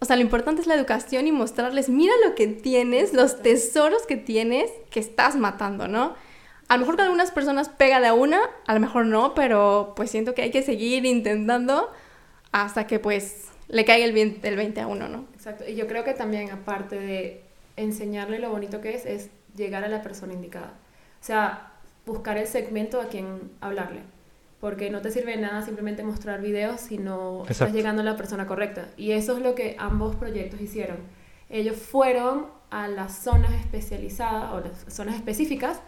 [0.00, 4.06] o sea, lo importante es la educación y mostrarles, mira lo que tienes, los tesoros
[4.06, 6.14] que tienes, que estás matando, ¿no?
[6.68, 9.94] A lo mejor con algunas personas pega de a una, a lo mejor no, pero
[9.96, 11.90] pues siento que hay que seguir intentando
[12.52, 15.24] hasta que pues le caiga el, el 20 a uno, ¿no?
[15.34, 15.64] Exacto.
[15.66, 17.42] Y yo creo que también, aparte de
[17.76, 20.74] enseñarle lo bonito que es, es llegar a la persona indicada.
[21.20, 21.72] O sea,
[22.04, 24.02] buscar el segmento a quien hablarle
[24.60, 28.16] porque no te sirve de nada simplemente mostrar videos si no estás llegando a la
[28.16, 28.88] persona correcta.
[28.96, 30.98] Y eso es lo que ambos proyectos hicieron.
[31.48, 35.80] Ellos fueron a las zonas especializadas o las zonas específicas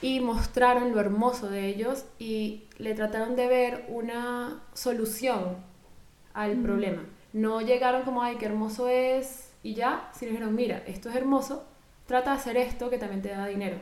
[0.00, 5.56] y mostraron lo hermoso de ellos y le trataron de ver una solución
[6.34, 7.02] al problema.
[7.32, 11.64] No llegaron como, ay, qué hermoso es y ya, sino dijeron, mira, esto es hermoso,
[12.06, 13.78] trata de hacer esto que también te da dinero.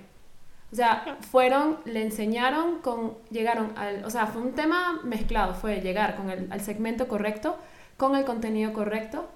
[0.72, 5.80] O sea, fueron, le enseñaron con, llegaron al, o sea, fue un tema mezclado, fue
[5.80, 7.57] llegar con el, al segmento correcto,
[7.97, 9.28] con el contenido correcto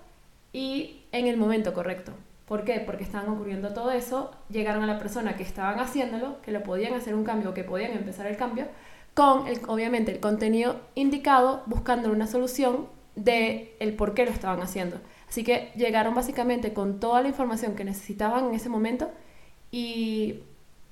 [0.52, 2.12] y en el momento correcto.
[2.48, 2.80] ¿Por qué?
[2.80, 6.94] Porque estaban ocurriendo todo eso, llegaron a la persona que estaban haciéndolo, que lo podían
[6.94, 8.66] hacer un cambio, que podían empezar el cambio,
[9.12, 12.86] con obviamente el contenido indicado, buscando una solución
[13.16, 14.98] de el por qué lo estaban haciendo.
[15.28, 19.10] Así que llegaron básicamente con toda la información que necesitaban en ese momento
[19.70, 20.40] y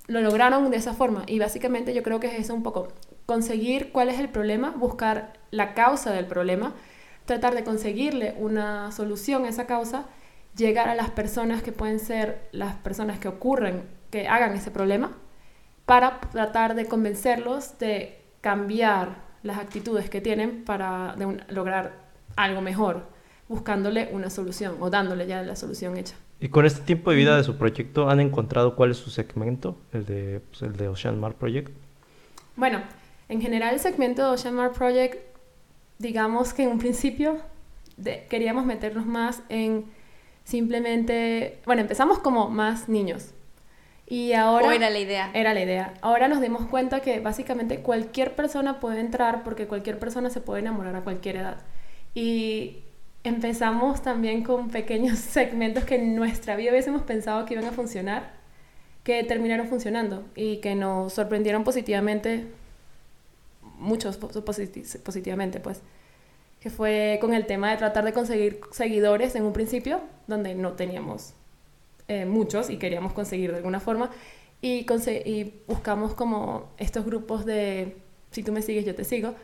[0.08, 1.24] lo lograron de esa forma.
[1.26, 2.88] Y básicamente yo creo que es eso un poco,
[3.24, 6.74] conseguir cuál es el problema, buscar la causa del problema,
[7.24, 10.04] tratar de conseguirle una solución a esa causa,
[10.56, 15.12] llegar a las personas que pueden ser las personas que ocurren, que hagan ese problema,
[15.84, 21.14] para tratar de convencerlos de cambiar las actitudes que tienen para
[21.48, 21.92] lograr
[22.34, 23.06] algo mejor,
[23.48, 26.16] buscándole una solución o dándole ya la solución hecha.
[26.40, 29.78] Y con este tiempo de vida de su proyecto, ¿han encontrado cuál es su segmento,
[29.92, 31.70] el de, pues, el de Ocean Mar Project?
[32.56, 32.82] Bueno,
[33.28, 35.16] en general el segmento de Ocean Mar Project,
[35.98, 37.38] digamos que en un principio
[38.28, 39.86] queríamos meternos más en
[40.46, 43.34] simplemente, bueno, empezamos como más niños.
[44.06, 44.68] Y ahora...
[44.68, 45.30] ¿O era la idea?
[45.34, 45.94] Era la idea.
[46.00, 50.60] Ahora nos dimos cuenta que básicamente cualquier persona puede entrar porque cualquier persona se puede
[50.60, 51.58] enamorar a cualquier edad.
[52.14, 52.84] Y
[53.24, 58.30] empezamos también con pequeños segmentos que en nuestra vida hubiésemos pensado que iban a funcionar,
[59.02, 62.46] que terminaron funcionando y que nos sorprendieron positivamente,
[63.78, 65.82] muchos positivamente, pues,
[66.66, 70.72] que fue con el tema de tratar de conseguir seguidores en un principio, donde no
[70.72, 71.32] teníamos
[72.08, 74.10] eh, muchos y queríamos conseguir de alguna forma,
[74.60, 74.84] y,
[75.68, 77.96] buscamos como estos grupos de,
[78.32, 79.36] si tú me sigues, yo te sigo,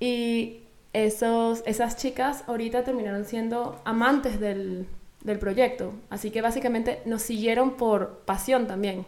[0.00, 0.60] y
[0.94, 4.86] esos, esas chicas ahorita terminaron siendo amantes del,
[5.22, 5.92] del proyecto.
[6.08, 9.04] Así que básicamente nos siguieron por pasión también.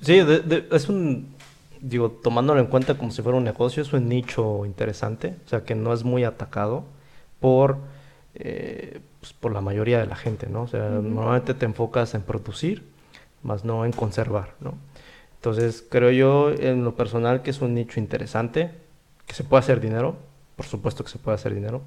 [0.00, 0.22] Sí,
[0.70, 1.31] es un,
[1.82, 5.64] digo, tomándolo en cuenta como si fuera un negocio, es un nicho interesante, o sea,
[5.64, 6.84] que no es muy atacado
[7.40, 7.78] por,
[8.34, 10.62] eh, pues, por la mayoría de la gente, ¿no?
[10.62, 12.84] O sea, normalmente te enfocas en producir,
[13.42, 14.74] más no en conservar, ¿no?
[15.34, 18.70] Entonces, creo yo en lo personal que es un nicho interesante,
[19.26, 20.16] que se puede hacer dinero,
[20.56, 21.82] por supuesto que se puede hacer dinero.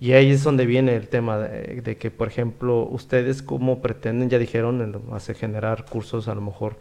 [0.00, 4.38] Y ahí es donde viene el tema de, que, por ejemplo, ustedes como pretenden, ya
[4.38, 6.76] dijeron, hacer generar cursos a lo mejor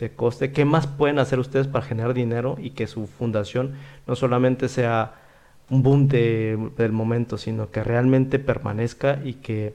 [0.00, 3.74] de coste, ¿qué más pueden hacer ustedes para generar dinero y que su fundación
[4.06, 5.14] no solamente sea
[5.68, 9.74] un boom del momento, sino que realmente permanezca y que,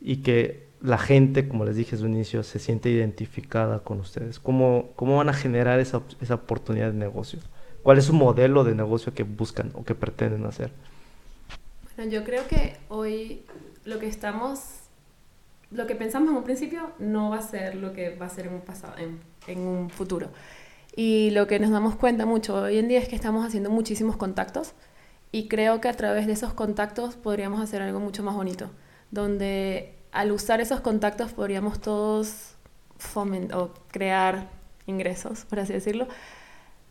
[0.00, 4.38] y que la gente, como les dije desde un inicio, se siente identificada con ustedes?
[4.38, 7.40] ¿Cómo, cómo van a generar esa, esa oportunidad de negocio?
[7.82, 10.70] ¿Cuál es su modelo de negocio que buscan o que pretenden hacer?
[11.96, 13.42] Bueno, yo creo que hoy
[13.84, 14.60] lo que estamos,
[15.70, 18.46] lo que pensamos en un principio no va a ser lo que va a ser
[18.46, 18.94] en un pasado,
[19.50, 20.28] en un futuro.
[20.94, 24.16] Y lo que nos damos cuenta mucho hoy en día es que estamos haciendo muchísimos
[24.16, 24.74] contactos
[25.30, 28.70] y creo que a través de esos contactos podríamos hacer algo mucho más bonito,
[29.10, 32.54] donde al usar esos contactos podríamos todos
[32.98, 34.48] fomentar o crear
[34.86, 36.08] ingresos, por así decirlo,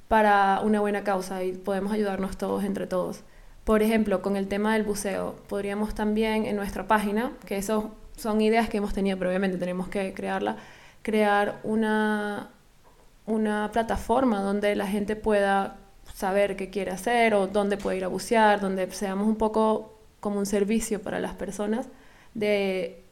[0.08, 3.24] para una buena causa y podemos ayudarnos todos entre todos.
[3.64, 8.40] Por ejemplo, con el tema del buceo, podríamos también en nuestra página, que eso son
[8.40, 10.58] ideas que hemos tenido, pero obviamente tenemos que crearla,
[11.02, 12.50] crear una,
[13.26, 15.78] una plataforma donde la gente pueda
[16.14, 20.40] saber qué quiere hacer o dónde puede ir a bucear, donde seamos un poco como
[20.40, 21.88] un servicio para las personas
[22.34, 23.04] de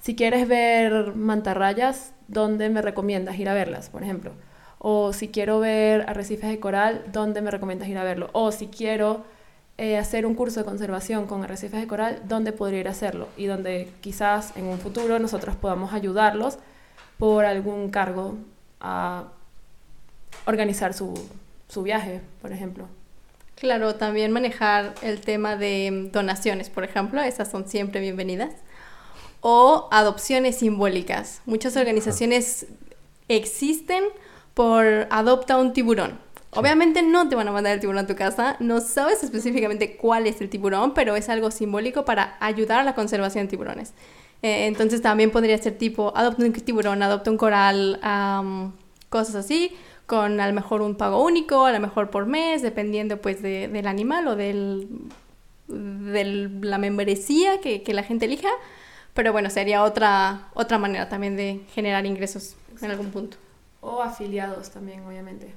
[0.00, 4.32] si quieres ver mantarrayas, ¿dónde me recomiendas ir a verlas, por ejemplo?
[4.78, 8.30] O si quiero ver arrecifes de coral, ¿dónde me recomiendas ir a verlo?
[8.32, 9.24] O si quiero
[9.76, 13.28] eh, hacer un curso de conservación con arrecifes de coral, ¿dónde podría ir a hacerlo?
[13.36, 16.58] Y donde quizás en un futuro nosotros podamos ayudarlos
[17.18, 18.36] por algún cargo
[18.80, 19.24] a
[20.46, 21.14] organizar su,
[21.68, 22.88] su viaje, por ejemplo.
[23.56, 28.52] Claro, también manejar el tema de donaciones, por ejemplo, esas son siempre bienvenidas.
[29.40, 31.42] O adopciones simbólicas.
[31.44, 32.66] Muchas organizaciones
[33.28, 34.04] existen
[34.54, 36.18] por adopta un tiburón.
[36.52, 40.26] Obviamente no te van a mandar el tiburón a tu casa, no sabes específicamente cuál
[40.26, 43.92] es el tiburón, pero es algo simbólico para ayudar a la conservación de tiburones.
[44.42, 48.00] Eh, entonces también podría ser tipo, adopta un tiburón, adopta un coral,
[49.08, 49.72] cosas así,
[50.06, 53.86] con a lo mejor un pago único, a lo mejor por mes, dependiendo pues del
[53.86, 54.88] animal o del,
[55.66, 58.48] de la membresía que, que, la gente elija.
[59.14, 63.36] Pero bueno, sería otra, otra manera también de generar ingresos en algún punto.
[63.80, 65.52] O afiliados también, obviamente,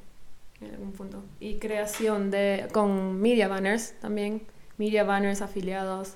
[0.60, 1.24] en algún punto.
[1.40, 4.42] Y creación de, con media banners también,
[4.78, 6.16] media banners, afiliados.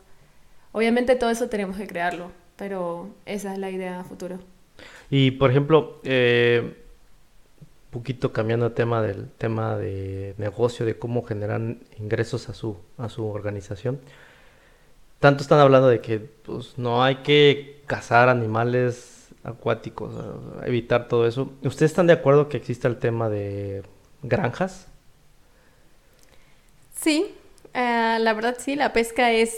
[0.72, 4.40] Obviamente todo eso tenemos que crearlo, pero esa es la idea futuro.
[5.10, 6.76] Y por ejemplo, eh,
[7.96, 11.62] poquito cambiando el tema del tema de negocio, de cómo generar
[11.98, 14.02] ingresos a su, a su organización.
[15.20, 20.14] Tanto están hablando de que pues, no hay que cazar animales acuáticos,
[20.66, 21.54] evitar todo eso.
[21.64, 23.84] ¿Ustedes están de acuerdo que exista el tema de
[24.24, 24.88] granjas?
[26.94, 27.34] Sí,
[27.74, 29.56] eh, la verdad sí, la pesca es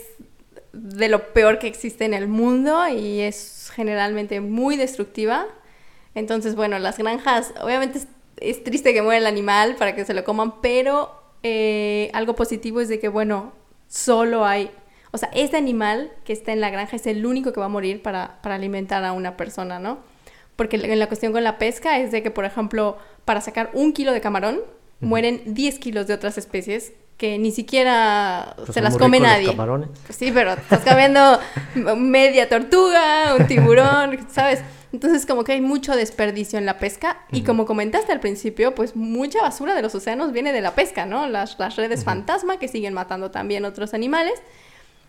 [0.78, 5.47] de lo peor que existe en el mundo y es generalmente muy destructiva.
[6.15, 7.99] Entonces, bueno, las granjas, obviamente
[8.38, 11.11] es, triste que muera el animal para que se lo coman, pero
[11.43, 13.53] eh, algo positivo es de que, bueno,
[13.88, 14.71] solo hay,
[15.11, 17.69] o sea, ese animal que está en la granja es el único que va a
[17.69, 19.99] morir para, para alimentar a una persona, ¿no?
[20.55, 23.93] Porque en la cuestión con la pesca es de que, por ejemplo, para sacar un
[23.93, 24.61] kilo de camarón,
[24.99, 29.38] mueren 10 kilos de otras especies que ni siquiera Pues se las come ricos los
[29.38, 29.47] nadie.
[29.51, 29.89] camarones.
[30.05, 31.39] Pues sí, pero estás comiendo
[31.97, 34.61] media tortuga, un tiburón, ¿sabes?
[34.93, 38.95] Entonces como que hay mucho desperdicio en la pesca y como comentaste al principio, pues
[38.95, 41.28] mucha basura de los océanos viene de la pesca, ¿no?
[41.28, 44.41] Las, las redes fantasma que siguen matando también otros animales.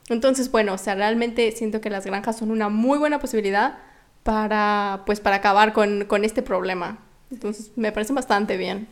[0.08, 3.78] Entonces, bueno, o sea, realmente siento que las granjas son una muy buena posibilidad
[4.22, 6.98] para, pues, para acabar con, con este problema.
[7.30, 8.88] Entonces, me parece bastante bien.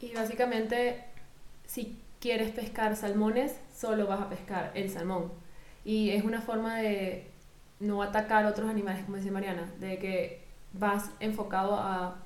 [0.00, 1.04] Y básicamente,
[1.66, 5.32] si quieres pescar salmones, solo vas a pescar el salmón.
[5.84, 7.26] Y es una forma de
[7.80, 10.42] no atacar otros animales, como dice Mariana, de que
[10.72, 12.16] vas enfocado a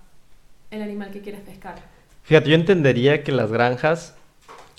[0.71, 1.77] el animal que quieres pescar.
[2.23, 4.17] Fíjate, yo entendería que las granjas,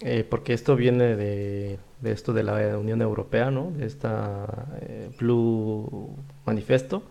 [0.02, 3.72] eh, porque esto viene de, de esto de la Unión Europea, ¿no?
[3.72, 7.04] De esta eh, Blue Manifesto,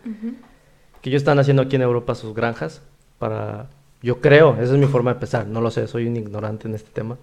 [1.00, 2.82] que ellos están haciendo aquí en Europa sus granjas
[3.18, 3.68] para,
[4.02, 6.74] yo creo, esa es mi forma de pensar, no lo sé, soy un ignorante en
[6.74, 7.16] este tema,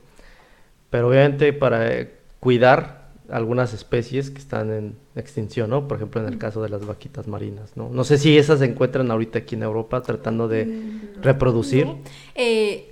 [0.89, 5.87] pero obviamente para eh, cuidar algunas especies que están en extinción, ¿no?
[5.87, 7.89] Por ejemplo, en el caso de las vaquitas marinas, ¿no?
[7.89, 11.85] No sé si esas se encuentran ahorita aquí en Europa tratando de reproducir.
[11.85, 11.99] No.
[12.35, 12.91] Eh,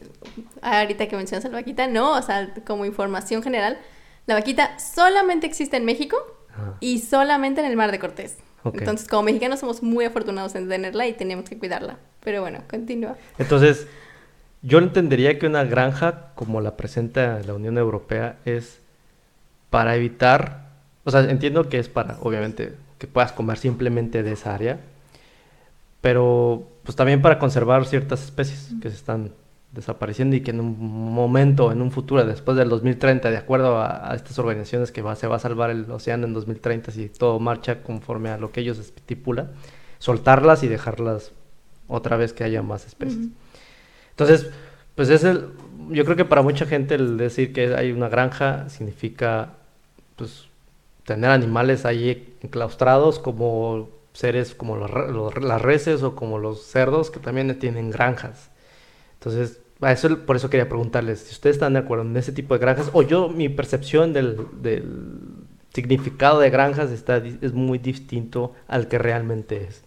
[0.62, 3.80] ahorita que mencionas a la vaquita, no, o sea, como información general,
[4.28, 6.18] la vaquita solamente existe en México
[6.54, 6.78] Ajá.
[6.82, 8.38] y solamente en el Mar de Cortés.
[8.74, 12.00] Entonces, como mexicanos somos muy afortunados en tenerla y tenemos que cuidarla.
[12.20, 13.16] Pero bueno, continúa.
[13.38, 13.88] Entonces,
[14.68, 18.82] yo entendería que una granja, como la presenta la Unión Europea, es
[19.70, 20.72] para evitar,
[21.06, 24.82] o sea, entiendo que es para, obviamente, que puedas comer simplemente de esa área,
[26.02, 29.32] pero pues también para conservar ciertas especies que se están
[29.72, 30.78] desapareciendo y que en un
[31.14, 35.28] momento, en un futuro, después del 2030, de acuerdo a, estas organizaciones que va, se
[35.28, 38.80] va a salvar el océano en 2030 si todo marcha conforme a lo que ellos
[38.80, 39.52] estipulan,
[40.00, 41.32] soltarlas y dejarlas
[41.88, 43.30] otra vez que haya más especies.
[44.18, 44.50] Entonces,
[44.96, 45.52] pues es el,
[45.92, 49.54] yo creo que para mucha gente el decir que hay una granja significa,
[50.16, 50.48] pues,
[51.06, 57.60] tener animales ahí enclaustrados como seres como las reses o como los cerdos que también
[57.60, 58.50] tienen granjas.
[59.20, 62.56] Entonces, a eso, por eso quería preguntarles si ustedes están de acuerdo en ese tipo
[62.56, 65.12] de granjas o yo, mi percepción del, del
[65.74, 69.84] significado de granjas está, es muy distinto al que realmente es.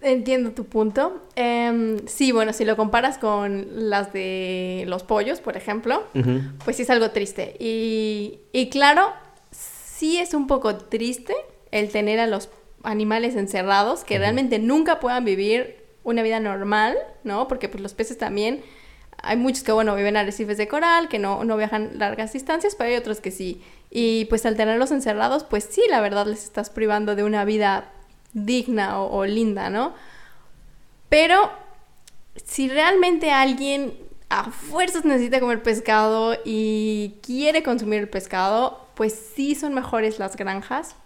[0.00, 1.22] Entiendo tu punto.
[1.34, 6.04] Em, sí, bueno, si lo comparas con las de los pollos, por ejemplo,
[6.64, 7.56] pues sí es algo triste.
[7.58, 9.12] Y, y claro,
[9.50, 11.34] sí es un poco triste
[11.72, 12.48] el tener a los
[12.84, 17.48] animales encerrados que realmente nunca puedan vivir una vida normal, ¿no?
[17.48, 18.62] Porque pues los peces también,
[19.20, 22.76] hay muchos que, bueno, viven en arrecifes de coral, que no, no viajan largas distancias,
[22.76, 23.62] pero hay otros que sí.
[23.90, 27.90] Y pues al tenerlos encerrados, pues sí, la verdad les estás privando de una vida
[28.44, 29.94] digna o, linda, ¿no?
[31.08, 31.50] Pero
[32.44, 33.94] si realmente alguien
[34.28, 40.36] a fuerzas necesita comer pescado y quiere consumir el pescado, pues sí son mejores las
[40.36, 40.96] granjas.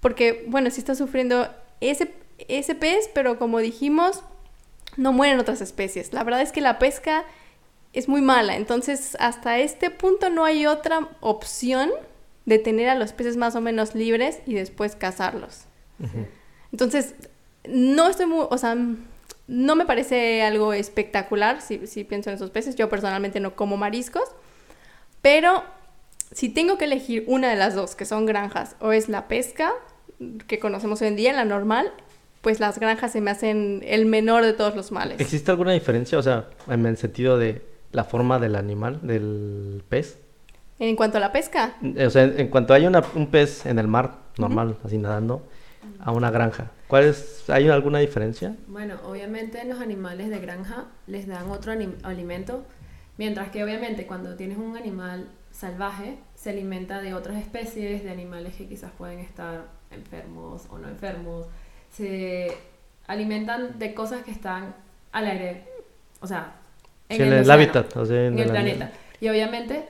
[0.00, 1.48] Porque, bueno, sí está sufriendo
[1.80, 2.12] ese,
[2.48, 4.22] ese pez, pero como dijimos,
[4.96, 6.12] no mueren otras especies.
[6.12, 7.24] La verdad es que la pesca
[7.92, 8.56] es muy mala.
[8.56, 11.90] Entonces, hasta este punto no hay otra opción
[12.44, 15.64] de tener a los peces más o menos libres y después cazarlos.
[15.98, 16.26] Ujú.
[16.72, 17.14] Entonces,
[17.68, 18.76] no estoy muy, o sea,
[19.48, 22.76] no me parece algo espectacular si, si pienso en esos peces.
[22.76, 24.24] Yo personalmente no como mariscos,
[25.22, 25.62] pero
[26.32, 29.72] si tengo que elegir una de las dos, que son granjas, o es la pesca,
[30.46, 31.92] que conocemos hoy en día, la normal,
[32.40, 35.20] pues las granjas se me hacen el menor de todos los males.
[35.20, 37.62] ¿Existe alguna diferencia, o sea, en el sentido de
[37.92, 40.18] la forma del animal, del pez?
[40.78, 43.88] En cuanto a la pesca, O sea, en cuanto hay una- un pez en el
[43.88, 45.42] mar, normal, así nadando,
[46.00, 48.54] a una granja, ¿cuál es, ¿hay alguna diferencia?
[48.66, 51.72] Bueno, obviamente los animales de granja les dan otro
[52.02, 52.64] alimento,
[53.18, 58.54] mientras que obviamente cuando tienes un animal salvaje se alimenta de otras especies, de animales
[58.54, 61.46] que quizás pueden estar enfermos o no enfermos,
[61.92, 62.52] se
[63.06, 64.74] alimentan de cosas que están
[65.12, 65.64] al aire,
[66.20, 66.52] o sea,
[67.08, 68.90] Sí, en el océano, hábitat, o sea, en el ani- planeta.
[69.20, 69.88] Y obviamente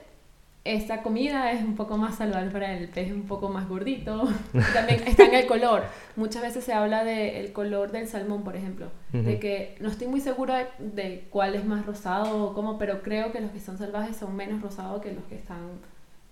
[0.75, 4.27] esta comida es un poco más saludable para el pez, un poco más gordito.
[4.73, 5.83] También está en el color.
[6.15, 8.87] Muchas veces se habla del color del salmón, por ejemplo.
[9.11, 9.39] De Ujú.
[9.39, 13.31] que no estoy muy segura de, de cuál es más rosado o cómo, pero creo
[13.31, 15.59] que los que son salvajes son menos rosados que los que están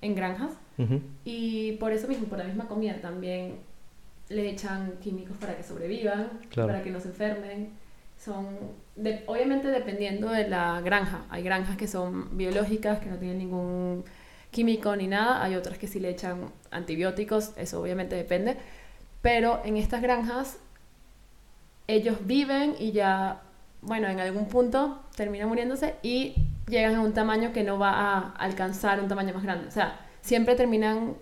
[0.02, 0.52] en granjas.
[0.78, 1.02] Ujú.
[1.24, 3.56] Y por eso mismo, por la misma comida, también
[4.30, 6.68] le echan químicos para que sobrevivan, Claro.
[6.70, 7.70] para que no se enfermen.
[8.18, 8.48] Son,
[8.96, 11.26] de- obviamente dependiendo de la granja.
[11.30, 14.04] Hay granjas que son biológicas, que no tienen ningún
[14.56, 18.56] químico ni nada, hay otras que sí le echan antibióticos, eso obviamente depende,
[19.22, 20.58] pero en estas granjas
[21.88, 23.42] ellos viven y ya,
[23.82, 26.36] bueno, en algún punto terminan muriéndose y
[26.70, 29.68] llegan a un tamaño que no va a alcanzar un tamaño más grande.
[29.68, 31.16] O sea, siempre terminan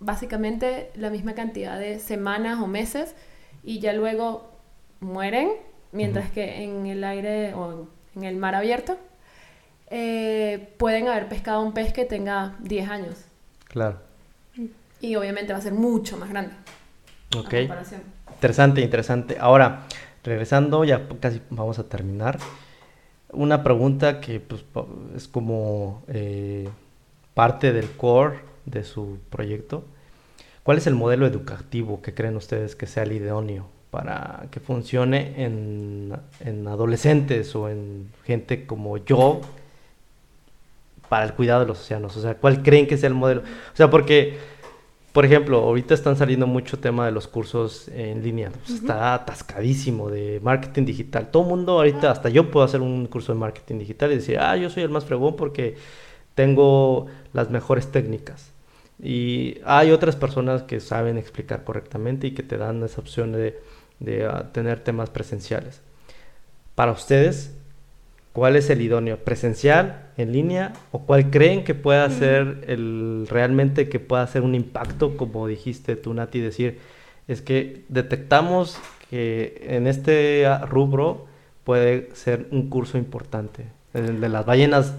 [0.00, 3.14] básicamente la misma cantidad de semanas o meses
[3.62, 4.50] y ya luego
[4.98, 5.50] mueren,
[5.92, 8.98] mientras que en el aire o en el mar abierto
[9.88, 13.24] eh, pueden haber pescado un pez que tenga 10 años.
[13.68, 13.98] Claro.
[15.00, 16.54] Y obviamente va a ser mucho más grande.
[17.36, 17.54] Ok.
[18.34, 19.36] Interesante, interesante.
[19.38, 19.86] Ahora,
[20.24, 22.38] regresando, ya casi vamos a terminar.
[23.32, 24.64] Una pregunta que pues,
[25.14, 26.68] es como eh,
[27.34, 29.84] parte del core de su proyecto.
[30.62, 35.44] ¿Cuál es el modelo educativo que creen ustedes que sea el idóneo para que funcione
[35.44, 39.42] en, en adolescentes o en gente como yo
[41.08, 42.16] para el cuidado de los océanos?
[42.16, 43.42] O sea, ¿cuál creen que sea el modelo?
[43.42, 44.38] O sea, porque,
[45.12, 48.50] por ejemplo, ahorita están saliendo mucho tema de los cursos en línea.
[48.68, 51.30] Está atascadísimo de marketing digital.
[51.30, 54.38] Todo el mundo ahorita, hasta yo puedo hacer un curso de marketing digital y decir,
[54.38, 55.76] ah, yo soy el más fregón porque
[56.34, 58.52] tengo las mejores técnicas.
[59.02, 63.60] Y hay otras personas que saben explicar correctamente y que te dan esa opción de,
[64.00, 65.80] de ah, tener temas presenciales.
[66.74, 67.56] Para ustedes,
[68.36, 73.88] cuál es el idóneo, presencial, en línea, o cuál creen que pueda ser el realmente
[73.88, 76.78] que pueda hacer un impacto, como dijiste tú, Nati, decir,
[77.28, 78.76] es que detectamos
[79.08, 81.24] que en este rubro
[81.64, 84.92] puede ser un curso importante, el de las ballenas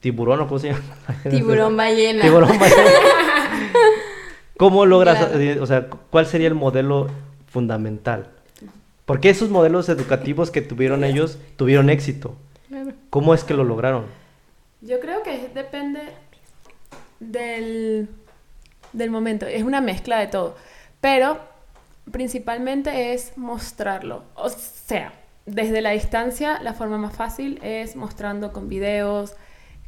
[0.00, 0.80] tiburón o cómo se llama?
[1.28, 2.22] Tiburón ballena.
[2.22, 2.90] Tiburón ballena.
[4.56, 5.28] ¿Cómo logras,
[5.60, 7.08] o sea, cuál sería el modelo
[7.48, 8.30] fundamental?
[9.04, 12.34] Porque esos modelos educativos que tuvieron ellos tuvieron éxito.
[13.10, 14.06] ¿Cómo es que lo lograron?
[14.80, 16.00] Yo creo que depende
[17.20, 18.08] del,
[18.92, 19.46] del momento.
[19.46, 20.56] Es una mezcla de todo.
[21.00, 21.38] Pero
[22.10, 24.24] principalmente es mostrarlo.
[24.34, 25.12] O sea,
[25.46, 29.34] desde la distancia, la forma más fácil es mostrando con videos,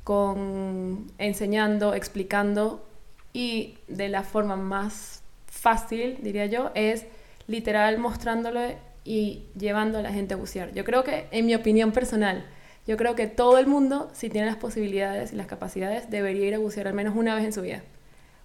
[0.05, 2.87] con enseñando, explicando.
[3.33, 7.07] Y de la forma más fácil, diría yo, es
[7.47, 8.61] literal mostrándolo
[9.05, 10.73] y llevando a la gente a bucear.
[10.73, 12.45] Yo creo que, en mi opinión personal,
[12.91, 16.55] yo creo que todo el mundo, si tiene las posibilidades y las capacidades, debería ir
[16.57, 17.83] a bucear al menos una vez en su vida.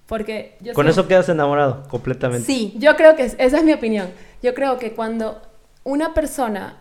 [0.05, 2.45] Porque yo Con eso quedas enamorado completamente.
[2.45, 4.07] Sí, yo creo que esa es mi opinión.
[4.43, 5.41] Yo creo que cuando
[5.83, 6.77] una persona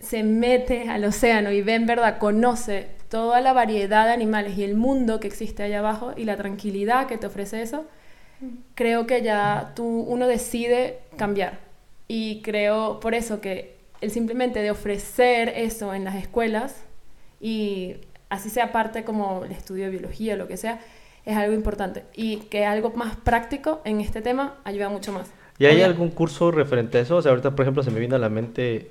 [0.00, 4.64] se mete al océano y ve en verdad, conoce toda la variedad de animales y
[4.64, 7.84] el mundo que existe allá abajo y la tranquilidad que te ofrece eso,
[8.74, 11.58] creo que ya tú, uno decide cambiar.
[12.08, 16.76] Y creo por eso que el simplemente de ofrecer eso en las escuelas
[17.40, 17.96] y
[18.28, 20.80] así sea parte como el estudio de biología o lo que sea,
[21.24, 22.04] es algo importante.
[22.14, 25.30] Y que algo más práctico en este tema ayuda mucho más.
[25.58, 27.16] ¿Y hay algún curso referente a eso?
[27.16, 28.90] O sea, ahorita, por ejemplo, se me vino a la mente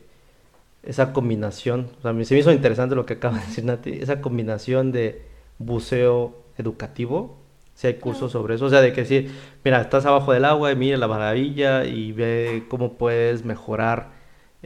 [0.84, 1.90] esa combinación.
[2.00, 3.92] O sea, se me hizo interesante lo que acaba de decir Nati.
[3.92, 5.22] Esa combinación de
[5.60, 7.38] buceo educativo.
[7.76, 8.66] Si hay cursos sobre eso.
[8.66, 9.32] O sea, de que decir,
[9.64, 14.15] mira, estás abajo del agua y mira la maravilla y ve cómo puedes mejorar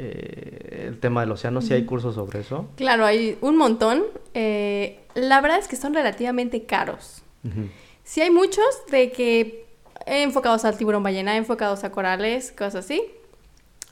[0.01, 2.69] eh, el tema del océano, si hay cursos sobre eso.
[2.77, 4.03] Claro, hay un montón.
[4.33, 7.21] Eh, la verdad es que son relativamente caros.
[8.03, 9.65] Si hay muchos de que
[10.05, 13.03] enfocados al tiburón ballena, enfocados a corales, cosas así.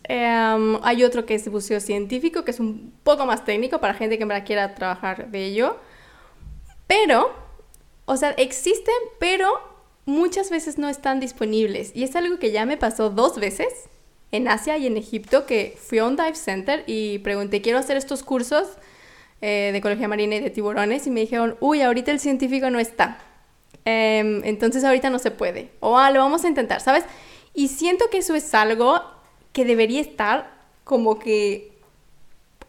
[0.05, 4.17] Em, hay otro que es buceo científico, que es un poco más técnico para gente
[4.17, 5.77] que me quiera trabajar de ello.
[6.87, 7.33] Pero,
[8.05, 9.49] o sea, existen, pero
[10.05, 11.91] muchas veces no están disponibles.
[11.93, 13.89] Y es algo que ya me pasó dos veces
[14.31, 17.97] en Asia y en Egipto que fui a un dive center y pregunté, quiero hacer
[17.97, 18.67] estos cursos
[19.41, 22.79] eh, de ecología marina y de tiburones y me dijeron, uy, ahorita el científico no
[22.79, 23.19] está.
[23.85, 25.69] Em, entonces ahorita no se puede.
[25.79, 27.05] O ah, lo vamos a intentar, ¿sabes?
[27.53, 29.01] Y siento que eso es algo
[29.53, 30.51] que debería estar
[30.83, 31.71] como que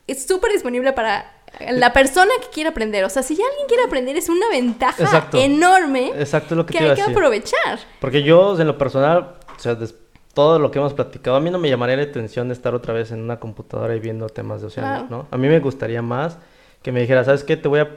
[0.06, 1.34] es súper disponible para
[1.70, 3.04] la persona que quiere aprender.
[3.04, 7.02] O sea, si alguien quiere aprender es una ventaja enorme Exacto, lo que, hay que
[7.02, 7.78] aprovechar.
[8.00, 10.07] Porque yo, en lo personal, o sea, después
[10.38, 12.94] todo lo que hemos platicado, a mí no me llamaría la atención de estar otra
[12.94, 15.26] vez en una computadora y viendo temas de océano, ¿no?
[15.32, 16.38] A mí me gustaría más
[16.80, 17.56] que me dijera, ¿sabes qué?
[17.56, 17.88] Te voy a...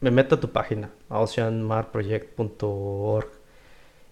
[0.00, 3.28] Me meto a tu página, a oceanmarproject.org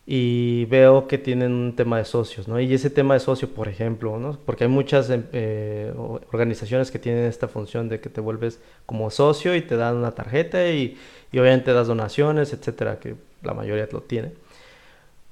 [0.04, 2.60] y veo que tienen un tema de socios, ¿no?
[2.60, 4.38] Y ese tema de socio, por ejemplo, ¿no?
[4.44, 5.94] Porque hay muchas em, eh,
[6.30, 10.10] organizaciones que tienen esta función de que te vuelves como socio y te dan una
[10.10, 10.98] tarjeta y,
[11.32, 14.32] y obviamente das donaciones, etcétera, que la mayoría lo tiene.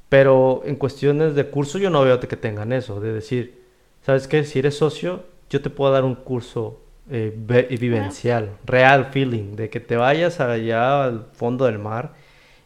[0.09, 3.63] Pero en cuestiones de curso yo no veo que tengan eso, de decir,
[4.05, 4.45] ¿sabes qué?
[4.45, 6.81] Si eres socio, yo te puedo dar un curso
[7.11, 7.35] eh,
[7.79, 12.15] vivencial, real feeling, de que te vayas allá al fondo del mar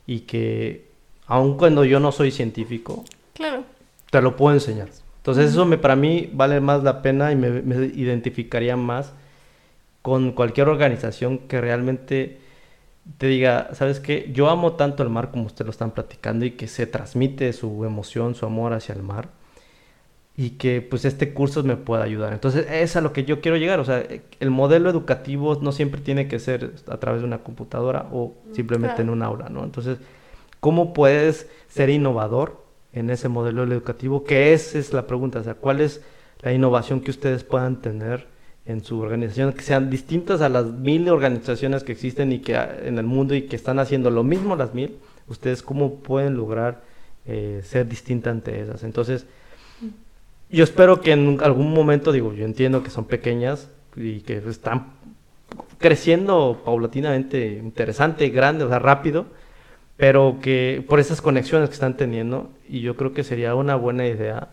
[0.07, 0.87] y que,
[1.27, 3.65] aun cuando yo no soy científico, Claro.
[4.11, 4.89] te lo puedo enseñar.
[5.19, 9.13] Entonces eso me, para mí vale más la pena y me, me identificaría más
[10.03, 12.39] con cualquier organización que realmente
[13.17, 14.31] te diga, ¿sabes qué?
[14.33, 17.85] Yo amo tanto el mar como ustedes lo están platicando y que se transmite su
[17.85, 19.31] emoción, su amor hacia el mar
[20.37, 22.33] y que pues este curso me pueda ayudar.
[22.33, 23.81] Entonces es a lo que yo quiero llegar.
[23.81, 24.05] O sea,
[24.39, 28.97] el modelo educativo no siempre tiene que ser a través de una computadora o simplemente
[28.97, 29.03] Claro.
[29.05, 29.65] en un aula, ¿no?
[29.65, 29.99] Entonces,
[30.61, 34.23] ¿cómo puedes ser innovador en ese modelo educativo?
[34.23, 35.41] Que esa es la pregunta.
[35.41, 36.03] O sea, ¿cuál es
[36.41, 38.29] la innovación que ustedes puedan tener
[38.69, 39.53] en su organización?
[39.53, 43.35] Que sean distintas a las mil organizaciones que existen y que ah, en el mundo
[43.35, 44.99] y que están haciendo lo mismo las mil.
[45.27, 46.83] ¿Ustedes cómo pueden lograr
[47.27, 48.85] eh, ser distinta ante esas?
[48.85, 49.27] Entonces,
[50.51, 54.93] yo espero que en algún momento, digo, yo entiendo que son pequeñas y que están
[55.79, 59.27] creciendo paulatinamente, interesante, grande, o sea, rápido,
[59.97, 64.07] pero que por esas conexiones que están teniendo, y yo creo que sería una buena
[64.07, 64.49] idea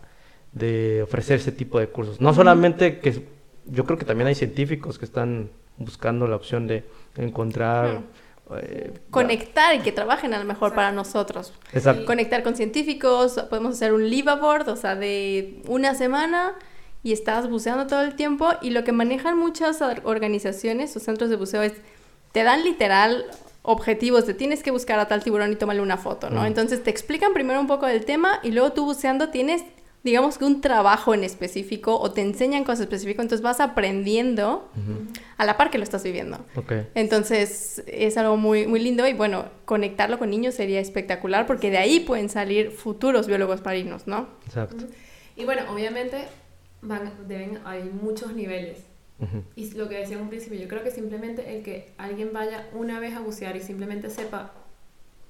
[0.52, 2.20] de ofrecer ese tipo de cursos.
[2.20, 3.22] No solamente que,
[3.66, 6.84] yo creo que también hay científicos que están buscando la opción de
[7.16, 8.02] encontrar...
[8.56, 11.52] eh, Conectar y que trabajen a lo mejor para nosotros.
[11.72, 12.04] Exacto.
[12.06, 16.54] Conectar con científicos, podemos hacer un liveaboard, o sea, de una semana
[17.02, 21.30] y estás buceando todo el tiempo y lo que manejan muchas or- organizaciones o centros
[21.30, 21.74] de buceo es,
[22.32, 23.24] te dan literal
[23.62, 26.42] objetivos de tienes que buscar a tal tiburón y tomarle una foto, ¿no?
[26.42, 26.46] Mm.
[26.46, 29.64] Entonces te explican primero un poco del tema y luego tú buceando tienes,
[30.06, 34.70] digamos que un trabajo en específico o te enseñan cosas específicas, entonces vas aprendiendo
[35.36, 36.38] a la par que lo estás viviendo.
[36.94, 41.78] Entonces es algo muy, muy lindo y bueno, conectarlo con niños sería espectacular porque de
[41.78, 44.28] ahí pueden salir futuros biólogos marinos, ¿no?
[44.46, 44.86] Exacto.
[45.34, 46.24] Y bueno, obviamente
[46.82, 48.78] van, deben, hay muchos niveles.
[49.18, 49.42] Ujú.
[49.56, 52.68] Y lo que decía en un principio, yo creo que simplemente el que alguien vaya
[52.72, 54.52] una vez a bucear y simplemente sepa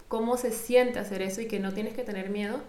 [0.08, 2.60] cómo se siente hacer eso y que no tienes que tener miedo,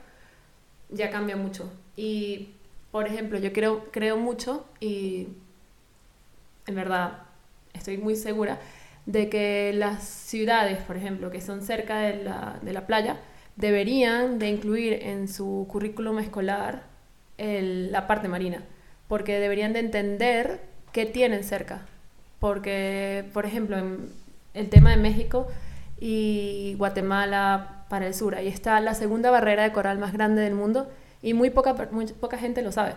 [0.89, 1.71] ya cambia mucho.
[1.95, 2.49] Y,
[2.91, 5.27] por ejemplo, yo creo, creo mucho y
[6.65, 7.19] en verdad
[7.73, 8.59] estoy muy segura
[9.05, 13.17] de que las ciudades, por ejemplo, que son cerca de la, de la playa,
[13.55, 16.83] deberían de incluir en su currículum escolar
[17.38, 18.63] el- la parte marina,
[19.07, 20.59] porque deberían de entender
[20.91, 21.85] qué tienen cerca.
[22.39, 24.09] Porque, por ejemplo, en
[24.53, 25.47] el tema de México
[25.99, 30.53] y Guatemala para el sur, ahí está la segunda barrera de coral más grande del
[30.53, 30.89] mundo
[31.21, 32.93] y muy poca, poca gente lo sabe.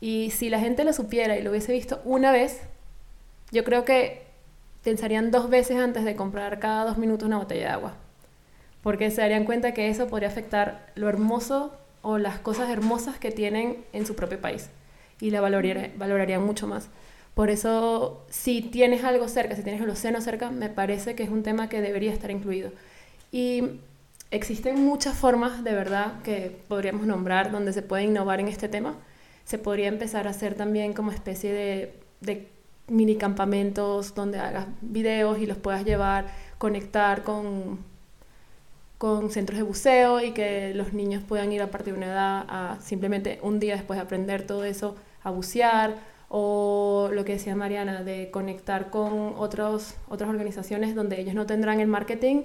[0.00, 2.60] Y si la gente lo supiera y lo hubiese visto una vez,
[3.50, 4.22] yo creo que
[4.82, 7.94] pensarían dos veces antes de comprar cada dos minutos una botella de agua.
[8.82, 11.72] Porque se darían cuenta que eso podría afectar lo hermoso
[12.02, 14.70] o las cosas hermosas que tienen en su propio país.
[15.20, 16.88] Y la valoraría- valorarían mucho más.
[17.34, 21.30] Por eso, si tienes algo cerca, si tienes el océano cerca, me parece que es
[21.30, 22.72] un tema que debería estar incluido.
[23.30, 23.80] Y
[24.30, 28.94] existen muchas formas, de verdad, que podríamos nombrar donde se puede innovar en este tema.
[29.44, 32.48] Se podría empezar a hacer también como especie de, de
[32.88, 36.26] mini campamentos donde hagas videos y los puedas llevar,
[36.58, 37.78] conectar con,
[38.98, 42.44] con centros de buceo y que los niños puedan ir a partir de una edad
[42.48, 45.96] a simplemente un día después de aprender todo eso a bucear
[46.28, 51.80] o lo que decía Mariana de conectar con otros, otras organizaciones donde ellos no tendrán
[51.80, 52.42] el marketing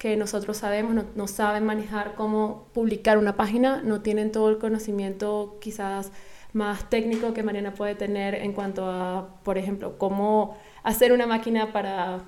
[0.00, 4.58] que nosotros sabemos, no, no saben manejar cómo publicar una página, no tienen todo el
[4.58, 6.10] conocimiento quizás
[6.54, 11.72] más técnico que Mariana puede tener en cuanto a, por ejemplo, cómo hacer una máquina
[11.72, 12.20] para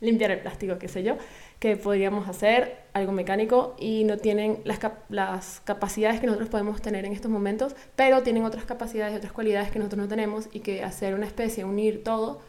[0.00, 1.16] limpiar el plástico, qué sé yo,
[1.60, 6.82] que podríamos hacer algo mecánico y no tienen las, cap- las capacidades que nosotros podemos
[6.82, 10.48] tener en estos momentos, pero tienen otras capacidades y otras cualidades que nosotros no tenemos
[10.52, 12.40] y que hacer una especie, unir todo,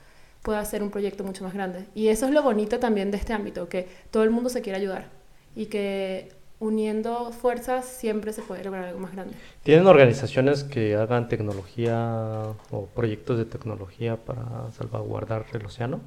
[0.41, 1.85] puede hacer un proyecto mucho más grande.
[1.95, 4.77] Y eso es lo bonito también de este ámbito, que todo el mundo se quiere
[4.79, 5.07] ayudar
[5.55, 9.33] y que uniendo fuerzas siempre se puede lograr algo más grande.
[9.63, 16.01] ¿Tienen organizaciones que hagan tecnología o proyectos de tecnología para salvaguardar el océano?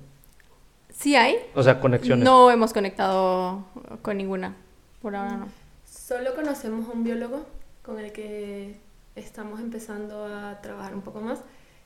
[0.90, 1.36] Sí hay.
[1.54, 2.24] O sea, conexiones.
[2.24, 3.64] No hemos conectado
[4.02, 4.54] con ninguna.
[5.00, 5.48] Por ahora no.
[5.86, 7.46] Solo conocemos a un biólogo
[7.82, 8.76] con el que
[9.16, 11.40] estamos empezando a trabajar un poco más,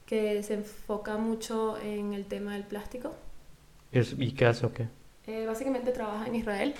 [0.07, 3.15] que se enfoca mucho en el tema del plástico.
[3.93, 4.89] ¿Y qué hace o qué?
[5.27, 6.75] Eh, básicamente trabaja en Israel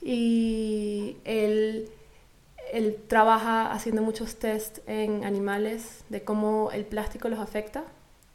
[0.00, 1.88] y él,
[2.72, 7.84] él trabaja haciendo muchos test en animales de cómo el plástico los afecta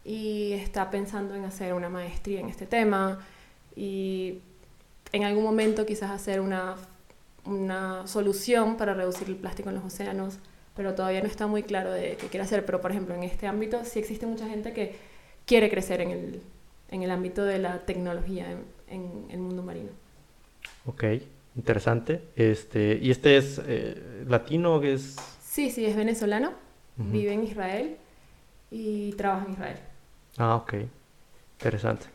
[0.06, 3.20] y está pensando en hacer una maestría en este tema
[3.76, 4.40] y
[5.12, 6.76] en algún momento quizás hacer una,
[7.46, 10.38] una solución para reducir el plástico en los océanos,
[10.80, 12.66] pero todavía no está muy claro de qué quiere hacer.
[12.66, 14.96] Pero por ejemplo, en este ámbito sí existe mucha gente que
[15.46, 16.42] quiere crecer en el,
[16.90, 19.90] en el ámbito de la tecnología en, en el mundo marino.
[20.86, 21.04] Ok,
[21.58, 22.22] interesante.
[22.38, 24.80] Este, ¿Y este es eh, latino?
[24.80, 26.54] que es Sí, sí, es venezolano,
[26.98, 27.10] Ujú.
[27.12, 27.98] vive en Israel
[28.72, 29.78] y trabaja en Israel.
[30.38, 30.76] Ah, ok.
[31.58, 32.06] Interesante.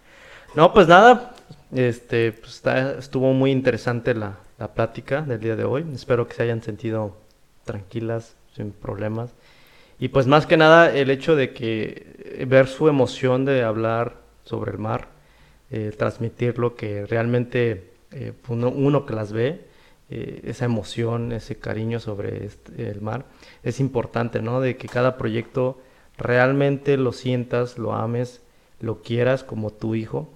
[0.54, 1.34] No, pues nada,
[1.70, 5.84] este, pues está- estuvo muy interesante la, la plática del día de hoy.
[5.92, 7.14] Espero que se hayan sentido
[7.64, 9.32] tranquilas, sin problemas.
[9.98, 12.06] Y pues más que nada el hecho de que
[12.40, 15.08] eh, ver su emoción de hablar sobre el mar,
[15.70, 19.62] eh, transmitir lo que realmente eh, uno, uno que las ve,
[20.10, 23.24] eh, esa emoción, ese cariño sobre este- el mar,
[23.62, 24.60] es importante, ¿no?
[24.60, 25.80] De que cada proyecto
[26.18, 28.40] realmente lo sientas, lo ames,
[28.80, 30.28] lo quieras como tu hijo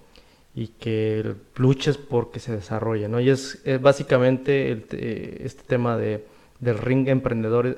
[0.55, 3.19] y que luches por que se desarrolle, ¿no?
[3.19, 6.25] Y es, es básicamente el te- este tema de,
[6.59, 7.77] del ring emprendedor, eh,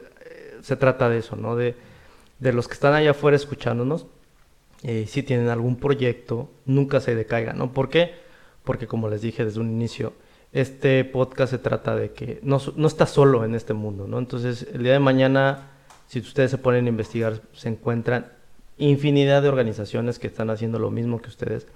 [0.62, 1.56] se trata de eso, ¿no?
[1.56, 1.76] De,
[2.40, 4.08] de los que están allá afuera escuchándonos,
[4.84, 7.72] eh, si tienen algún proyecto, nunca se decaigan, ¿no?
[7.72, 8.16] ¿Por qué?
[8.64, 10.14] Porque como les dije desde un inicio,
[10.54, 14.18] este podcast se trata de que no, no está solo en este mundo, ¿no?
[14.18, 15.70] Entonces, el día de mañana,
[16.08, 18.32] si ustedes se ponen a investigar, se encuentran
[18.78, 21.68] infinidad de organizaciones que están haciendo lo mismo que ustedes,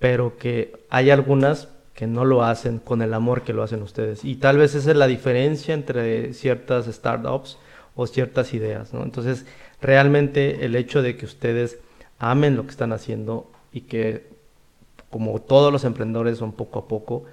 [0.00, 4.24] pero que hay algunas que no lo hacen con el amor que lo hacen ustedes.
[4.24, 7.58] Y tal vez esa es la diferencia entre ciertas startups
[7.96, 8.90] o ciertas ideas.
[8.92, 9.46] Entonces,
[9.80, 11.78] realmente el hecho de que ustedes
[12.18, 14.26] amen lo que están haciendo y que,
[15.10, 17.24] como todos los emprendedores, son poco a poco,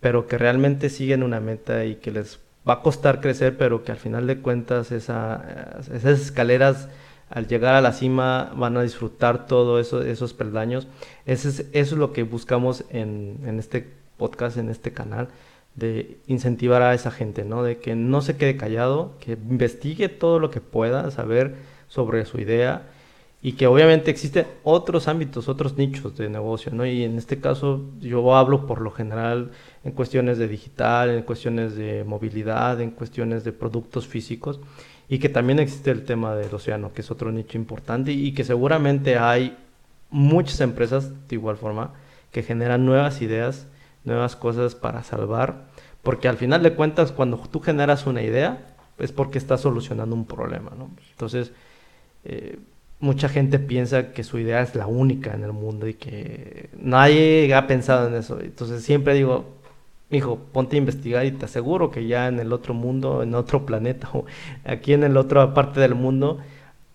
[0.00, 3.92] pero que realmente siguen una meta y que les va a costar crecer, pero que
[3.92, 6.88] al final de cuentas esa- esas escaleras
[7.30, 10.88] al llegar a la cima van a disfrutar todo eso, esos peldaños.
[11.26, 15.28] Eso es, eso es lo que buscamos en, en este podcast, en este canal,
[15.74, 17.62] de incentivar a esa gente, ¿no?
[17.62, 21.56] De que no se quede callado, que investigue todo lo que pueda saber
[21.88, 22.82] sobre su idea
[23.42, 26.84] y que obviamente existen otros ámbitos, otros nichos de negocio, ¿no?
[26.84, 29.52] Y en este caso yo hablo por lo general
[29.82, 34.60] en cuestiones de digital, en cuestiones de movilidad, en cuestiones de productos físicos
[35.08, 38.44] y que también existe el tema del océano, que es otro nicho importante y que
[38.44, 39.56] seguramente hay
[40.10, 41.94] muchas empresas de igual forma
[42.30, 43.66] que generan nuevas ideas,
[44.04, 45.66] nuevas cosas para salvar,
[46.02, 50.26] porque al final de cuentas cuando tú generas una idea es porque estás solucionando un
[50.26, 50.72] problema.
[51.12, 51.52] Entonces,
[52.24, 52.58] eh,
[53.00, 57.52] mucha gente piensa que su idea es la única en el mundo y que nadie
[57.54, 58.40] ha pensado en eso.
[58.40, 59.46] Entonces siempre digo,
[60.10, 63.64] hijo, ponte a investigar y te aseguro que ya en el otro mundo, en otro
[63.66, 64.24] planeta o
[64.64, 66.38] aquí en la otra parte del mundo,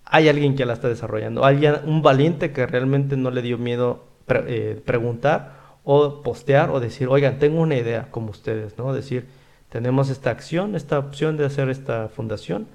[0.05, 4.03] hay alguien que la está desarrollando, alguien, un valiente que realmente no le dio miedo
[4.27, 8.91] pre- eh, preguntar o postear o decir, oigan, tengo una idea como ustedes, ¿no?
[8.91, 9.27] Decir,
[9.69, 12.67] tenemos esta acción, esta opción de hacer esta fundación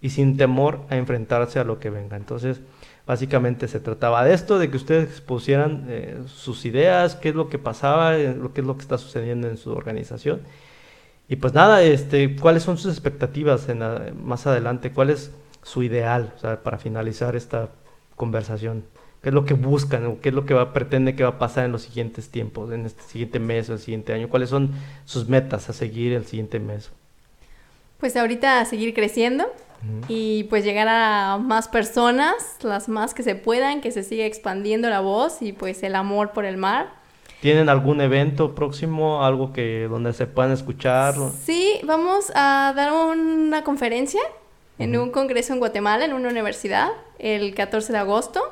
[0.00, 2.16] y sin temor a enfrentarse a lo que venga.
[2.16, 2.60] Entonces,
[3.06, 7.48] básicamente se trataba de esto, de que ustedes expusieran eh, sus ideas, qué es lo
[7.48, 10.40] que pasaba, eh, lo qué es lo que está sucediendo en su organización.
[11.28, 13.80] Y pues nada, este, ¿cuáles son sus expectativas en
[14.24, 14.92] más adelante?
[14.92, 15.32] ¿Cuál es
[15.62, 17.70] su ideal para finalizar esta
[18.14, 18.84] conversación?
[19.22, 21.38] ¿Qué es lo que buscan o qué es lo que va, pretende que va a
[21.38, 24.28] pasar en los siguientes tiempos, en este siguiente mes o el siguiente año?
[24.28, 24.70] ¿Cuáles son
[25.04, 26.90] sus metas a seguir el siguiente mes?
[27.98, 30.06] Pues ahorita a seguir creciendo Ujú.
[30.08, 34.88] y pues llegar a más personas, las más que se puedan, que se siga expandiendo
[34.90, 36.90] la voz y pues el amor por el mar.
[37.40, 41.14] ¿Tienen algún evento próximo, algo que donde se puedan escuchar?
[41.44, 44.20] Sí, vamos a dar una conferencia
[44.78, 46.88] en un congreso en Guatemala, en una universidad,
[47.18, 48.42] el 14 de agosto.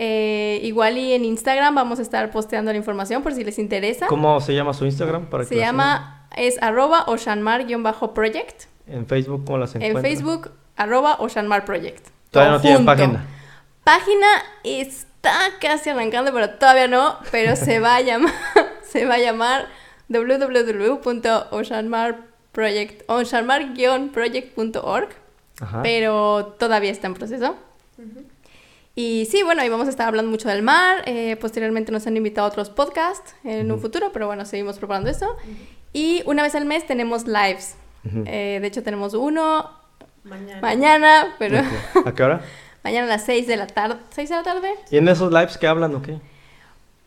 [0.00, 4.06] Eh, igual y en Instagram vamos a estar posteando la información por si les interesa.
[4.06, 5.26] ¿Cómo se llama su Instagram?
[5.26, 8.60] Para que Se la llama, es arroba oceanmar-project.
[8.60, 8.96] sigan?
[8.98, 10.14] En Facebook, ¿cómo las En encuentran?
[10.14, 12.08] Facebook, arroba Oceanmar Project.
[12.30, 13.26] Todavía no tienen página.
[13.84, 14.26] Página
[14.64, 17.18] está casi arrancando, pero todavía no.
[17.30, 18.32] Pero se va a llamar,
[18.82, 19.66] se va a llamar.
[25.82, 27.56] Pero todavía está en proceso.
[29.00, 31.04] Y sí, bueno, ahí vamos a estar hablando mucho del mar.
[31.06, 35.08] eh, posteriormente nos han invitado a otros podcasts en un futuro, pero bueno, seguimos preparando
[35.08, 35.36] esto.
[35.92, 37.76] Y una vez al mes tenemos lives.
[38.26, 39.70] Eh, de hecho, tenemos uno
[40.24, 40.60] Mañana.
[40.60, 41.62] mañana, pero.
[42.04, 42.40] ¿A qué hora?
[42.82, 44.00] mañana a las 6 de la tarde.
[44.16, 44.70] ¿6 de la tarde?
[44.90, 46.18] ¿Y en esos lives qué hablan o qué?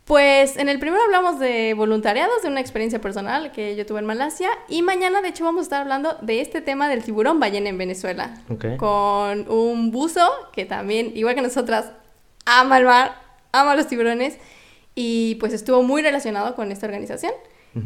[0.06, 4.06] Pues en el primero hablamos de voluntariados, de una experiencia personal que yo tuve en
[4.06, 4.50] Malasia.
[4.68, 7.78] Y mañana, de hecho, vamos a estar hablando de este tema del tiburón ballena en
[7.78, 8.34] Venezuela.
[8.50, 8.78] Ok.
[8.78, 11.92] Con un buzo que también, igual que nosotras,
[12.46, 13.16] ama el mar,
[13.52, 14.38] ama los tiburones.
[14.96, 17.32] Y pues estuvo muy relacionado con esta organización.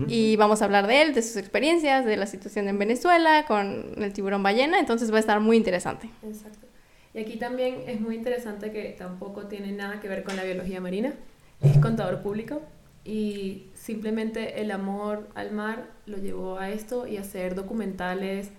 [0.07, 3.93] Y vamos a hablar de él, de sus experiencias, de la situación en Venezuela con
[4.01, 4.80] el tiburón ballena.
[4.80, 6.09] Entonces va a estar muy interesante.
[6.24, 6.66] Exacto.
[7.13, 10.82] Y aquí también es muy interesante que tampoco tiene nada que ver con la biología
[10.82, 11.13] marina,
[11.62, 12.62] es contador público
[13.03, 18.49] y simplemente el amor al mar lo llevó a esto y a hacer documentales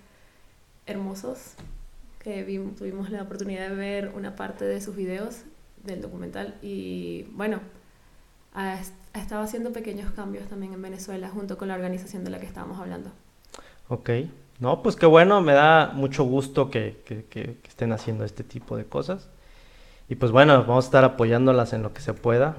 [0.87, 1.55] hermosos
[2.21, 2.43] que
[2.77, 5.43] tuvimos la oportunidad de ver una parte de sus videos
[5.85, 7.61] del documental y bueno,
[8.55, 8.81] ha,
[9.15, 12.79] estado haciendo pequeños cambios también en Venezuela junto con la organización de la que estábamos
[12.79, 13.11] hablando.
[13.89, 14.11] Ok,
[14.59, 18.85] no, pues qué bueno, me da mucho gusto que, que, estén haciendo este tipo de
[18.85, 19.29] cosas.
[20.09, 22.57] Y pues bueno, vamos a estar apoyándolas en lo que se pueda.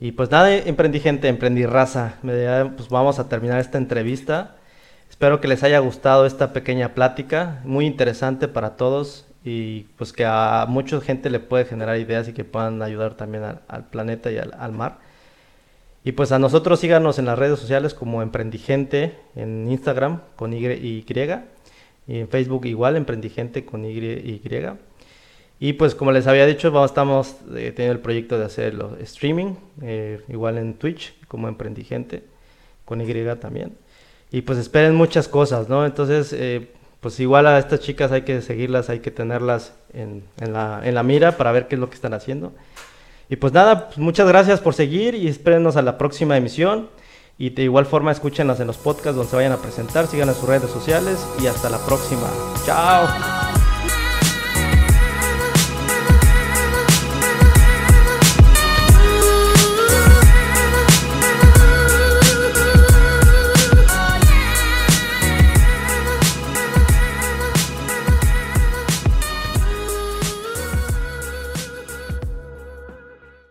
[0.00, 2.14] Y pues nada, emprendí gente, emprendí raza.
[2.22, 4.56] Pues vamos a terminar esta entrevista.
[5.08, 10.24] Espero que les haya gustado esta pequeña plática, muy interesante para todos y pues que
[10.24, 14.38] a mucha gente le puede generar ideas y que puedan ayudar también al, planeta y
[14.38, 14.98] al, mar.
[16.02, 20.66] Y pues a nosotros síganos en las redes sociales como Emprendigente en Instagram con Y,
[20.66, 21.04] y,
[22.06, 23.98] y en Facebook igual Emprendigente con Y.
[23.98, 24.42] y
[25.60, 29.54] y pues como les había dicho, vamos, estamos eh, teniendo el proyecto de hacerlo streaming,
[29.82, 32.24] eh, igual en Twitch, como Emprendigente,
[32.84, 33.76] con Y también.
[34.30, 35.86] Y pues esperen muchas cosas, ¿no?
[35.86, 36.68] Entonces, eh,
[37.00, 40.94] pues igual a estas chicas hay que seguirlas, hay que tenerlas en, en, la, en,
[40.94, 42.52] la, mira para ver qué es lo que están haciendo.
[43.28, 46.88] Y pues nada, pues muchas gracias por seguir y espérenos a la próxima emisión.
[47.36, 50.34] Y de igual forma escúchenos en los podcasts donde se vayan a presentar, sigan en
[50.34, 52.28] sus redes sociales y hasta la próxima.
[52.64, 53.43] Chao.